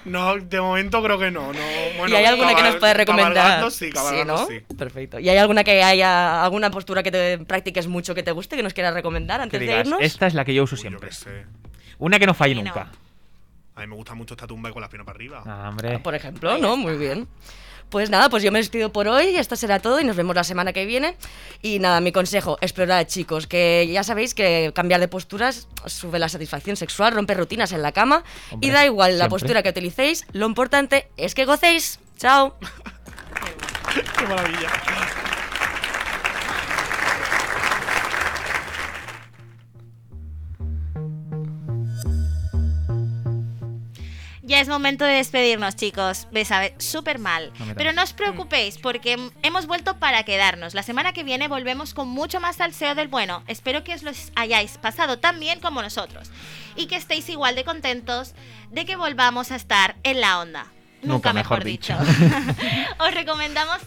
[0.05, 1.53] no, de momento creo que no.
[1.53, 1.61] no
[1.97, 3.71] bueno, ¿Y hay alguna que nos puedes recomendar?
[3.71, 4.47] sí, cabalgando ¿no?
[4.49, 4.59] sí.
[4.77, 5.21] Perfecto.
[5.21, 8.65] ¿Y hay alguna que haya alguna postura que te practiques mucho que te guste, que
[8.65, 10.01] nos quieras recomendar antes de digas, irnos?
[10.03, 11.13] esta es la que yo uso Uy, yo siempre.
[11.13, 11.47] sé.
[12.01, 12.71] Una que no falle Bueno.
[12.75, 12.91] nunca.
[13.77, 15.45] A mí me gusta mucho esta tumba y con las piernas para arriba.
[15.47, 16.01] Ah, hombre.
[16.01, 16.77] Por ejemplo, ¿no?
[16.77, 17.29] Muy bien.
[17.93, 20.45] Pues nada, pues yo me despido por hoy, esto será todo y nos vemos la
[20.45, 21.15] semana que viene.
[21.61, 26.31] Y nada, mi consejo, explorad chicos, que ya sabéis que cambiar de posturas sube la
[26.31, 30.25] satisfacción sexual, rompe rutinas en la cama Hombre, y da igual la postura que utilicéis,
[30.33, 32.01] lo importante es que gocéis.
[32.17, 32.57] Chao.
[34.17, 34.71] ¡Qué maravilla!
[44.53, 46.29] Ya es momento de despedirnos, chicos.
[46.31, 47.55] Me sabe súper mal.
[47.59, 50.75] No Pero no os preocupéis, porque hemos vuelto para quedarnos.
[50.75, 53.45] La semana que viene volvemos con mucho más salseo del bueno.
[53.47, 56.31] Espero que os los hayáis pasado tan bien como nosotros.
[56.77, 58.35] Y que estéis igual de contentos
[58.71, 60.67] de que volvamos a estar en la onda.
[61.01, 61.97] Nunca, Nunca mejor, mejor dicho.
[61.99, 62.55] dicho.
[62.99, 63.79] os recomendamos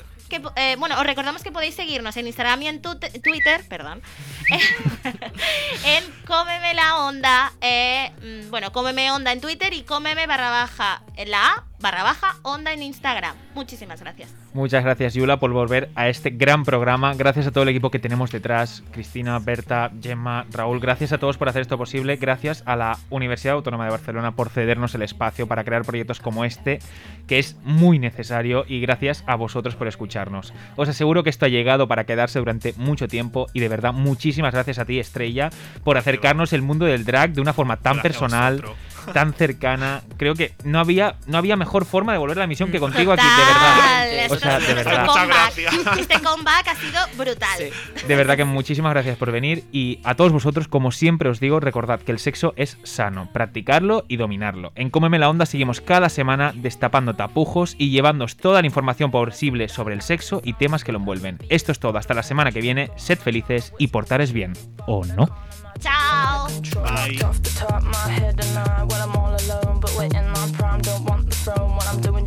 [0.55, 4.01] eh, bueno, os recordamos que podéis seguirnos en Instagram y en Twitter, perdón,
[5.85, 11.03] en Cómeme la Onda, eh, mm, bueno, Cómeme Onda en Twitter y Cómeme barra baja
[11.25, 13.35] la A, barra baja Onda en Instagram.
[13.53, 14.33] Muchísimas gracias.
[14.53, 17.13] Muchas gracias, Yula, por volver a este gran programa.
[17.13, 18.83] Gracias a todo el equipo que tenemos detrás.
[18.91, 20.79] Cristina, Berta, Gemma, Raúl.
[20.79, 22.15] Gracias a todos por hacer esto posible.
[22.17, 26.45] Gracias a la Universidad Autónoma de Barcelona por cedernos el espacio para crear proyectos como
[26.45, 26.79] este,
[27.27, 28.65] que es muy necesario.
[28.67, 30.53] Y gracias a vosotros por escucharnos.
[30.75, 33.47] Os aseguro que esto ha llegado para quedarse durante mucho tiempo.
[33.53, 35.49] Y de verdad, muchísimas gracias a ti, Estrella,
[35.83, 38.63] por acercarnos el mundo del drag de una forma tan Gracias a personal.
[39.13, 42.71] Tan cercana, creo que no había, no había mejor forma de volver a la misión
[42.71, 44.31] que contigo aquí, de Total, verdad.
[44.31, 45.05] O sea, de este verdad.
[45.05, 45.97] Muchas comeback- gracias.
[45.99, 47.59] Este comeback ha sido brutal.
[48.07, 51.59] De verdad que muchísimas gracias por venir y a todos vosotros, como siempre os digo,
[51.59, 54.71] recordad que el sexo es sano, practicarlo y dominarlo.
[54.75, 59.69] En Cómeme la Onda seguimos cada semana destapando tapujos y llevándoos toda la información posible
[59.69, 61.39] sobre el sexo y temas que lo envuelven.
[61.49, 64.53] Esto es todo, hasta la semana que viene, sed felices y portares bien.
[64.87, 65.27] ¿O no?
[65.79, 66.47] Ciao.
[66.73, 67.17] Bye.
[67.23, 70.81] Off the top my head and I, when I'm all alone, but waiting my prime,
[70.81, 71.75] don't want the throne.
[71.75, 72.25] What I'm doing